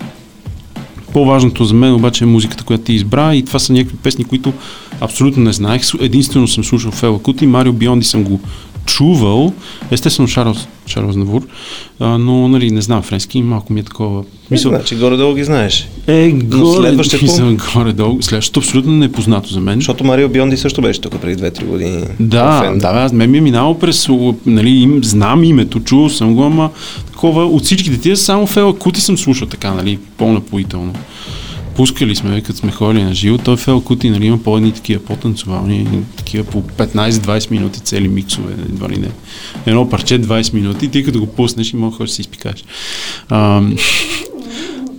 по-важното 1.13 1.65
за 1.65 1.73
мен 1.73 1.93
обаче 1.93 2.23
е 2.23 2.27
музиката, 2.27 2.63
която 2.63 2.83
ти 2.83 2.93
избра 2.93 3.35
и 3.35 3.45
това 3.45 3.59
са 3.59 3.73
някакви 3.73 3.97
песни, 3.97 4.25
които 4.25 4.53
абсолютно 5.01 5.43
не 5.43 5.53
знаех. 5.53 5.81
Единствено 5.99 6.47
съм 6.47 6.63
слушал 6.63 6.91
Фела 6.91 7.21
Кути, 7.21 7.47
Марио 7.47 7.73
Бионди 7.73 8.05
съм 8.05 8.23
го 8.23 8.41
чувал, 8.97 9.53
естествено 9.91 10.27
Шарлз, 10.27 10.67
Шарлз 10.87 11.15
Навур, 11.15 11.41
а, 11.99 12.17
но 12.17 12.47
нали, 12.47 12.71
не 12.71 12.81
знам 12.81 13.01
френски, 13.01 13.41
малко 13.41 13.73
ми 13.73 13.79
е 13.79 13.83
такова. 13.83 14.23
Мисъл... 14.51 14.71
Значи 14.71 14.95
горе-долу 14.95 15.35
ги 15.35 15.43
знаеш. 15.43 15.87
Е, 16.07 16.31
горе, 16.31 16.87
следващото- 16.87 17.23
мисъл, 17.23 17.57
горе-долу. 17.73 18.21
Следващото 18.21 18.59
абсолютно 18.59 18.91
непознато 18.91 19.49
за 19.49 19.59
мен. 19.59 19.75
Защото 19.75 20.03
Марио 20.03 20.29
Бионди 20.29 20.57
също 20.57 20.81
беше 20.81 21.01
тук 21.01 21.21
преди 21.21 21.43
2-3 21.43 21.65
години. 21.65 22.03
Да, 22.19 22.61
Фен. 22.63 22.77
да, 22.77 22.87
аз 22.87 23.13
мен 23.13 23.31
ми 23.31 23.37
е 23.37 23.41
минало 23.41 23.79
през, 23.79 24.07
нали, 24.45 24.69
им, 24.69 25.03
знам 25.03 25.43
името, 25.43 25.79
чувал 25.79 26.09
съм 26.09 26.35
го, 26.35 26.43
ама 26.43 26.69
такова, 27.11 27.45
от 27.45 27.63
всичките 27.63 27.97
тия 27.99 28.17
само 28.17 28.47
Фела 28.47 28.79
Кути 28.79 29.01
съм 29.01 29.17
слушал 29.17 29.47
така, 29.47 29.73
нали, 29.73 29.99
по-напоително. 30.17 30.93
Пускали 31.77 32.15
сме, 32.15 32.41
като 32.41 32.59
сме 32.59 32.71
ходили 32.71 33.03
на 33.03 33.13
живо, 33.13 33.37
той 33.37 33.57
Фел 33.57 33.81
Кути, 33.81 34.09
нали, 34.09 34.25
има 34.25 34.37
по-едни 34.37 34.71
такива 34.71 35.03
по-танцовални, 35.03 35.87
такива 36.15 36.43
по 36.43 36.61
15-20 36.61 37.51
минути 37.51 37.79
цели 37.79 38.07
миксове, 38.07 38.53
едва 38.53 38.89
ли 38.89 38.97
не. 38.97 39.09
Едно 39.65 39.89
парче 39.89 40.21
20 40.21 40.53
минути, 40.53 40.87
ти 40.87 41.03
като 41.03 41.19
го 41.19 41.27
пуснеш 41.27 41.73
и 41.73 41.75
мога 41.75 41.97
да 41.99 42.07
си 42.07 42.21
изпикаш. 42.21 42.63
А, 43.29 43.61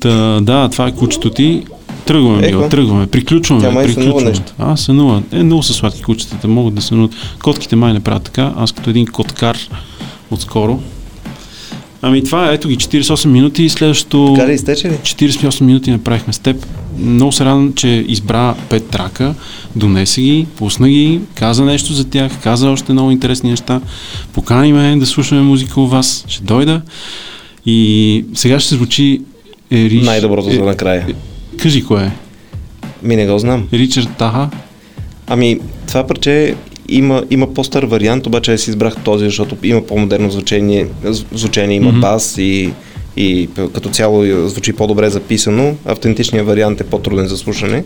та, 0.00 0.40
да, 0.40 0.68
това 0.68 0.86
е 0.86 0.94
кучето 0.94 1.30
ти. 1.30 1.64
Тръгваме. 2.06 2.46
Мила, 2.46 2.68
тръгваме, 2.68 3.06
приключваме, 3.06 3.62
Тя 3.62 3.70
май 3.70 3.86
приключваме. 3.86 4.28
нещо. 4.28 4.54
А, 4.58 4.76
сънува. 4.76 5.22
Е, 5.32 5.42
много 5.42 5.62
са 5.62 5.74
сладки 5.74 6.02
кучетата, 6.02 6.48
могат 6.48 6.74
да 6.74 6.82
сънуват. 6.82 7.14
Котките 7.42 7.76
май 7.76 7.92
не 7.92 8.00
правят 8.00 8.22
така, 8.22 8.52
аз 8.56 8.72
като 8.72 8.90
един 8.90 9.06
коткар 9.06 9.58
отскоро. 10.30 10.80
Ами 12.02 12.24
това 12.24 12.50
е, 12.50 12.54
ето 12.54 12.68
ги 12.68 12.76
48 12.76 13.26
минути 13.26 13.64
и 13.64 13.68
следващото... 13.68 14.34
Така 14.36 14.48
ли 14.48 14.54
изтече 14.54 14.88
ли? 14.88 14.92
48 14.92 15.60
минути 15.60 15.90
направихме 15.90 16.32
с 16.32 16.38
теб. 16.38 16.66
Много 16.98 17.32
се 17.32 17.44
радвам, 17.44 17.72
че 17.74 18.04
избра 18.08 18.54
пет 18.68 18.88
трака, 18.88 19.34
донесе 19.76 20.20
ги, 20.20 20.46
пусна 20.56 20.88
ги, 20.88 21.20
каза 21.34 21.64
нещо 21.64 21.92
за 21.92 22.04
тях, 22.04 22.32
каза 22.42 22.70
още 22.70 22.92
много 22.92 23.10
интересни 23.10 23.50
неща. 23.50 23.80
Покани 24.32 24.72
ме 24.72 24.96
да 24.96 25.06
слушаме 25.06 25.42
музика 25.42 25.80
у 25.80 25.86
вас. 25.86 26.24
Ще 26.28 26.44
дойда. 26.44 26.82
И 27.66 28.24
сега 28.34 28.60
ще 28.60 28.74
звучи 28.74 29.20
Ериш... 29.70 30.04
Най-доброто 30.04 30.50
за 30.50 30.64
накрая. 30.64 31.06
Кажи 31.56 31.84
кое 31.84 32.02
е. 32.02 32.10
Ми 33.02 33.16
не 33.16 33.26
го 33.26 33.38
знам. 33.38 33.68
Ричард 33.72 34.08
Таха. 34.18 34.50
Ами, 35.26 35.60
това 35.86 36.06
парче 36.06 36.54
има, 36.88 37.24
има 37.30 37.54
по-стар 37.54 37.82
вариант, 37.82 38.26
обаче 38.26 38.52
аз 38.52 38.68
избрах 38.68 38.96
този, 39.04 39.24
защото 39.24 39.56
има 39.62 39.86
по-модерно 39.86 40.30
звучение, 40.30 40.86
звучение 41.32 41.76
има 41.76 41.90
Мгм. 41.90 42.00
бас 42.00 42.38
и, 42.38 42.72
и 43.16 43.48
като 43.74 43.88
цяло 43.88 44.48
звучи 44.48 44.72
по-добре 44.72 45.10
записано. 45.10 45.76
Автентичният 45.84 46.46
вариант 46.46 46.80
е 46.80 46.84
по-труден 46.84 47.26
за 47.26 47.36
слушане. 47.36 47.84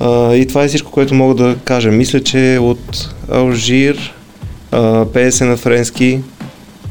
А, 0.00 0.34
и 0.34 0.46
това 0.46 0.64
е 0.64 0.68
всичко, 0.68 0.90
което 0.90 1.14
мога 1.14 1.34
да 1.34 1.56
кажа. 1.64 1.90
Мисля, 1.90 2.20
че 2.20 2.58
от 2.60 3.14
Алжир, 3.32 4.14
а, 4.72 5.06
пее 5.12 5.32
се 5.32 5.44
на 5.44 5.56
френски, 5.56 6.20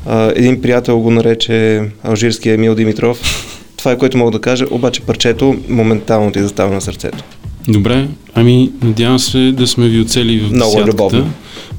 а, 0.05 0.33
един 0.35 0.61
приятел 0.61 0.99
го 0.99 1.11
нарече 1.11 1.83
алжирския 2.03 2.53
Емил 2.53 2.75
Димитров. 2.75 3.19
Това 3.77 3.91
е 3.91 3.97
което 3.97 4.17
мога 4.17 4.31
да 4.31 4.41
кажа, 4.41 4.65
обаче 4.71 5.01
парчето 5.01 5.57
моментално 5.69 6.31
ти 6.31 6.39
застава 6.39 6.73
на 6.73 6.81
сърцето. 6.81 7.23
Добре, 7.67 8.07
ами 8.33 8.71
надявам 8.81 9.19
се 9.19 9.51
да 9.51 9.67
сме 9.67 9.87
ви 9.87 10.01
оцели 10.01 10.39
в 10.39 10.51
Много 10.51 10.81
любовно. 10.81 11.29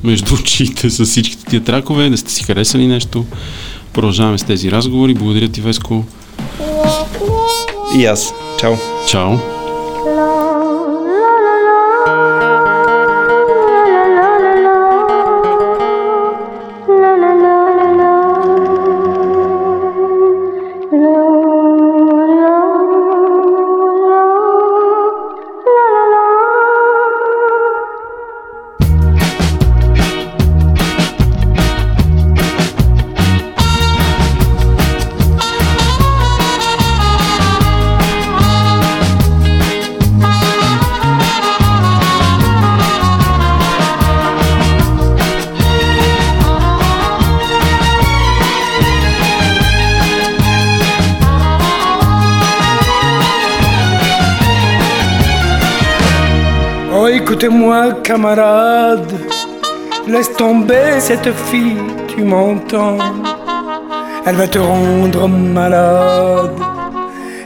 между 0.04 0.34
очите 0.34 0.90
с 0.90 1.04
всичките 1.04 1.44
тия 1.44 1.64
тракове, 1.64 2.10
да 2.10 2.16
сте 2.16 2.32
си 2.32 2.44
харесали 2.44 2.86
нещо. 2.86 3.24
Продължаваме 3.92 4.38
с 4.38 4.42
тези 4.42 4.70
разговори. 4.70 5.14
Благодаря 5.14 5.48
ти, 5.48 5.60
Веско. 5.60 6.04
И 7.98 8.04
аз. 8.06 8.34
Чао. 8.60 8.74
Чао. 9.08 9.59
Camarade. 58.10 59.12
Laisse 60.08 60.32
tomber 60.36 60.98
cette 60.98 61.32
fille, 61.48 61.82
tu 62.08 62.24
m'entends. 62.24 62.98
Elle 64.26 64.34
va 64.34 64.48
te 64.48 64.58
rendre 64.58 65.28
malade. 65.28 66.58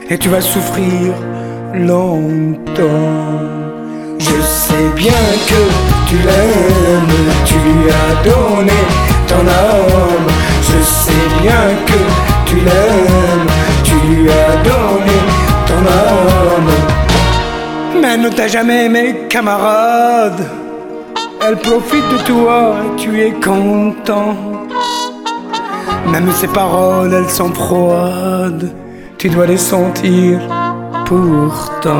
Et 0.09 0.17
tu 0.17 0.27
vas 0.29 0.41
souffrir 0.41 1.13
longtemps. 1.91 3.21
Je 4.17 4.37
sais 4.61 4.87
bien 4.95 5.25
que 5.49 5.61
tu 6.07 6.15
l'aimes, 6.27 7.17
tu 7.49 7.57
lui 7.67 7.83
as 8.03 8.13
donné 8.29 8.79
ton 9.29 9.43
âme. 9.69 10.29
Je 10.69 10.79
sais 10.83 11.27
bien 11.43 11.65
que 11.89 11.99
tu 12.47 12.55
l'aimes, 12.67 13.49
tu 13.87 13.95
lui 14.07 14.27
as 14.31 14.55
donné 14.69 15.17
ton 15.67 15.81
âme. 16.07 17.04
Mais 18.01 18.17
ne 18.17 18.29
t'a 18.29 18.47
jamais 18.47 18.85
aimé, 18.85 19.27
camarade. 19.29 20.41
Elle 21.47 21.57
profite 21.57 22.07
de 22.09 22.17
toi, 22.25 22.75
tu 22.97 23.21
es 23.21 23.31
content. 23.31 24.35
Même 26.11 26.31
ses 26.31 26.47
paroles, 26.47 27.13
elles 27.13 27.29
sont 27.29 27.53
froides. 27.53 28.71
Tu 29.17 29.29
dois 29.29 29.45
les 29.45 29.57
sentir 29.57 30.39
pourtant. 31.05 31.93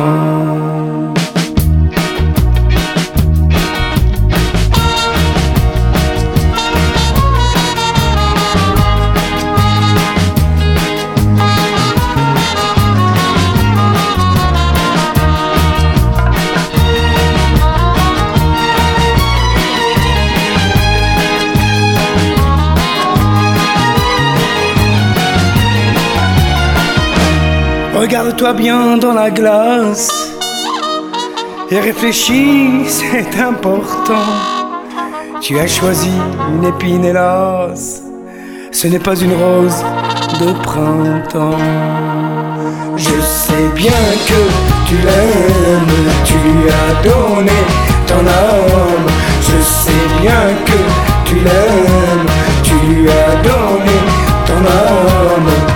Regarde-toi 28.18 28.54
bien 28.54 28.96
dans 28.96 29.14
la 29.14 29.30
glace 29.30 30.10
et 31.70 31.82
réfléchis, 31.82 32.70
c'est 32.88 33.42
important. 33.42 34.26
Tu 35.42 35.60
as 35.60 35.68
choisi 35.68 36.14
une 36.54 36.64
épine, 36.64 37.04
hélas, 37.04 38.04
ce 38.72 38.88
n'est 38.88 39.00
pas 39.00 39.18
une 39.20 39.34
rose 39.34 39.84
de 40.40 40.54
printemps. 40.64 41.60
Je 42.96 43.20
sais 43.20 43.68
bien 43.76 43.92
que 44.30 44.42
tu 44.88 44.96
l'aimes, 44.96 46.14
tu 46.24 46.36
lui 46.36 46.70
as 46.70 47.04
donné 47.04 47.60
ton 48.08 48.26
âme. 48.26 49.08
Je 49.42 49.62
sais 49.62 50.08
bien 50.22 50.54
que 50.64 50.80
tu 51.26 51.36
l'aimes, 51.36 52.30
tu 52.64 52.76
lui 52.88 53.10
as 53.10 53.36
donné 53.44 53.98
ton 54.46 54.62
âme. 54.72 55.75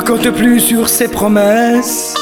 Compte 0.00 0.30
plus 0.30 0.60
sur 0.60 0.88
ses 0.88 1.08
promesses. 1.08 2.14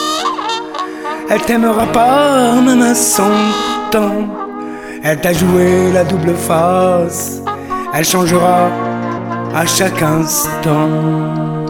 Elle 1.31 1.41
t'aimera 1.43 1.87
pas 1.87 2.53
même 2.61 2.83
à 2.83 2.95
son. 2.95 3.31
Elle 5.03 5.21
t'a 5.21 5.33
joué 5.33 5.93
la 5.93 6.05
double 6.05 6.35
face. 6.35 7.41
Elle 7.95 8.05
changera 8.05 8.71
à 9.55 9.67
chaque 9.67 10.03
instant. 10.03 11.66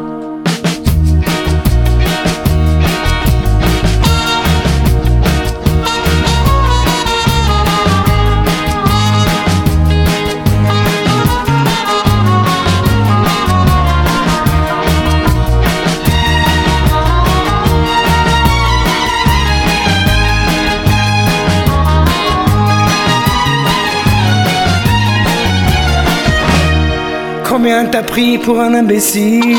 T'as 27.68 28.04
pris 28.04 28.38
pour 28.38 28.60
un 28.60 28.74
imbécile. 28.74 29.56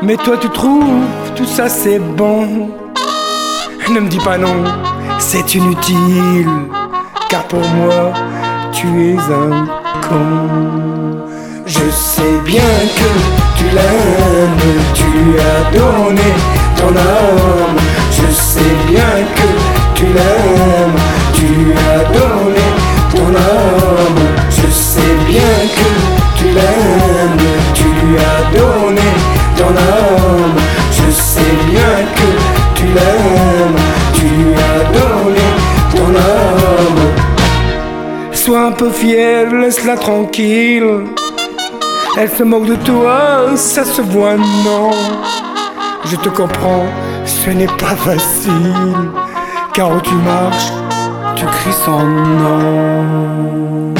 Mais 0.00 0.16
toi 0.16 0.38
tu 0.40 0.48
trouves 0.48 1.04
tout 1.36 1.44
ça 1.44 1.68
c'est 1.68 1.98
bon. 1.98 2.70
Ne 3.90 4.00
me 4.00 4.08
dis 4.08 4.18
pas 4.18 4.38
non, 4.38 4.64
c'est 5.18 5.54
inutile. 5.54 6.48
Car 7.28 7.42
pour 7.44 7.60
moi 7.60 8.14
tu 8.72 8.86
es 9.10 9.16
un 9.18 9.66
con. 10.00 11.26
Je 11.66 11.90
sais 11.90 12.40
bien 12.46 12.72
que 12.96 13.58
tu 13.58 13.64
l'aimes 13.74 14.80
Tu 14.94 15.38
as 15.38 15.76
donné 15.76 16.30
ton 16.78 16.88
âme. 16.88 17.76
Je 18.10 18.32
sais 18.32 18.74
bien 18.88 19.12
que 19.36 19.94
tu 19.94 20.06
l'aimes 20.06 21.00
Tu 21.34 21.74
as 21.74 22.04
donné 22.18 22.66
ton 23.14 23.28
âme. 23.28 24.26
Je 24.48 24.70
sais 24.72 25.14
bien 25.28 25.40
que 25.76 26.19
tu 26.40 26.46
l'aimes, 26.46 27.36
tu 27.74 27.84
lui 27.84 28.16
as 28.16 28.42
donné 28.56 29.08
ton 29.56 29.68
âme. 29.68 30.56
Je 30.90 31.10
sais 31.10 31.54
bien 31.70 31.94
que 32.16 32.28
tu 32.74 32.86
l'aimes, 32.86 33.78
tu 34.14 34.22
lui 34.22 34.54
as 34.54 34.82
donné 34.98 35.46
ton 35.92 36.08
âme. 36.16 37.02
Sois 38.32 38.62
un 38.66 38.72
peu 38.72 38.90
fier, 38.90 39.52
laisse-la 39.52 39.96
tranquille. 39.96 41.04
Elle 42.18 42.30
se 42.30 42.42
moque 42.42 42.66
de 42.66 42.76
toi, 42.76 43.50
ça 43.56 43.84
se 43.84 44.00
voit, 44.00 44.36
non. 44.64 44.90
Je 46.06 46.16
te 46.16 46.28
comprends, 46.30 46.86
ce 47.24 47.50
n'est 47.50 47.66
pas 47.66 47.96
facile. 48.06 48.74
Car 49.74 49.92
où 49.92 50.00
tu 50.00 50.14
marches, 50.14 50.72
tu 51.36 51.44
cries 51.44 51.80
son 51.84 52.02
nom. 52.02 53.94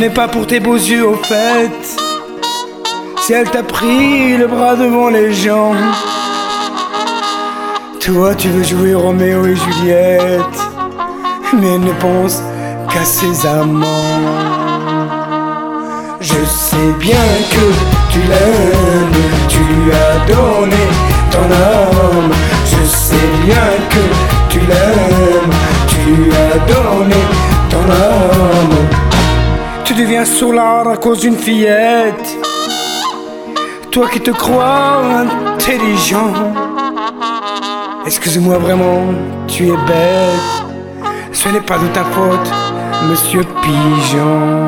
N'est 0.00 0.08
pas 0.08 0.28
pour 0.28 0.46
tes 0.46 0.60
beaux 0.60 0.76
yeux 0.76 1.06
au 1.06 1.16
fait. 1.16 1.70
Si 3.18 3.34
elle 3.34 3.50
t'a 3.50 3.62
pris 3.62 4.34
le 4.38 4.46
bras 4.46 4.74
devant 4.74 5.10
les 5.10 5.34
gens. 5.34 5.74
Toi 8.00 8.34
tu 8.34 8.48
veux 8.48 8.62
jouer 8.62 8.94
Roméo 8.94 9.44
et 9.44 9.54
Juliette. 9.54 10.58
Mais 11.52 11.76
ne 11.76 11.92
pense 12.00 12.42
qu'à 12.90 13.04
ses 13.04 13.46
amants. 13.46 13.86
Je 16.18 16.40
sais 16.46 16.92
bien 16.98 17.26
que 17.54 17.66
tu 18.10 18.20
l'aimes, 18.20 19.22
tu 19.48 19.58
lui 19.58 19.92
as 19.92 20.16
donné 20.32 20.84
ton 21.30 21.44
âme. 21.44 22.32
Je 22.64 22.86
sais 22.86 23.30
bien 23.44 23.68
que 23.90 24.02
tu 24.48 24.60
l'aimes, 24.60 25.54
tu 25.88 25.98
lui 26.10 26.30
as 26.32 26.58
donné 26.72 27.20
ton 27.68 27.84
âme. 27.92 28.89
Tu 30.10 30.16
deviens 30.16 30.34
sourd 30.34 30.58
à 30.58 30.96
cause 30.96 31.20
d'une 31.20 31.36
fillette. 31.36 32.36
Toi 33.92 34.08
qui 34.08 34.18
te 34.18 34.32
crois 34.32 35.00
intelligent. 35.54 36.32
Excuse-moi 38.04 38.58
vraiment, 38.58 39.04
tu 39.46 39.68
es 39.68 39.76
bête. 39.86 40.64
Ce 41.32 41.48
n'est 41.50 41.60
pas 41.60 41.78
de 41.78 41.86
ta 41.94 42.02
faute, 42.02 42.50
monsieur 43.08 43.44
Pigeon. 43.62 44.66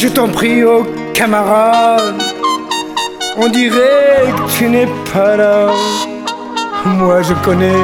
Je 0.00 0.06
t'en 0.06 0.28
prie, 0.28 0.62
oh 0.62 0.86
camarade, 1.12 2.22
on 3.36 3.48
dirait 3.48 4.26
que 4.36 4.56
tu 4.56 4.68
n'es 4.68 4.86
pas 5.12 5.36
là. 5.36 5.66
Moi 6.86 7.20
je 7.22 7.34
connais 7.44 7.82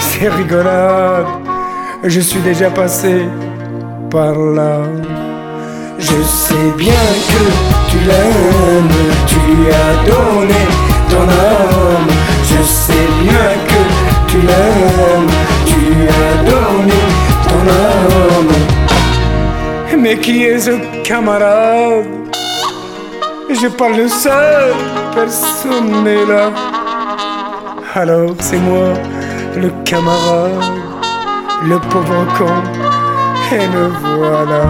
ces 0.00 0.30
rigolades, 0.30 1.26
je 2.02 2.18
suis 2.18 2.40
déjà 2.40 2.70
passé 2.70 3.26
par 4.10 4.36
là. 4.36 4.80
Je 5.96 6.22
sais 6.24 6.72
bien 6.76 7.06
que 7.30 7.44
tu 7.88 7.98
l'aimes, 7.98 8.88
tu 9.28 9.38
as 9.80 9.94
donné 10.10 10.62
ton 11.08 11.22
âme. 11.22 12.08
Je 12.50 12.64
sais 12.64 13.08
bien 13.22 13.48
que 13.68 13.80
tu 14.26 14.38
l'aimes, 14.38 15.30
tu 15.66 16.08
as 16.20 16.50
donné 16.50 17.00
ton 17.46 17.62
âme. 17.70 18.63
Mais 20.04 20.18
qui 20.18 20.44
est 20.44 20.58
ce 20.58 21.02
camarade? 21.02 22.04
Je 23.48 23.68
parle 23.68 24.06
seul, 24.06 24.74
personne 25.14 26.04
n'est 26.04 26.26
là. 26.26 26.52
Alors 27.94 28.34
c'est 28.38 28.58
moi, 28.58 28.92
le 29.56 29.70
camarade, 29.86 30.62
le 31.66 31.78
pauvre 31.78 32.26
con, 32.36 32.54
et 33.50 33.66
me 33.66 33.88
voilà. 34.18 34.64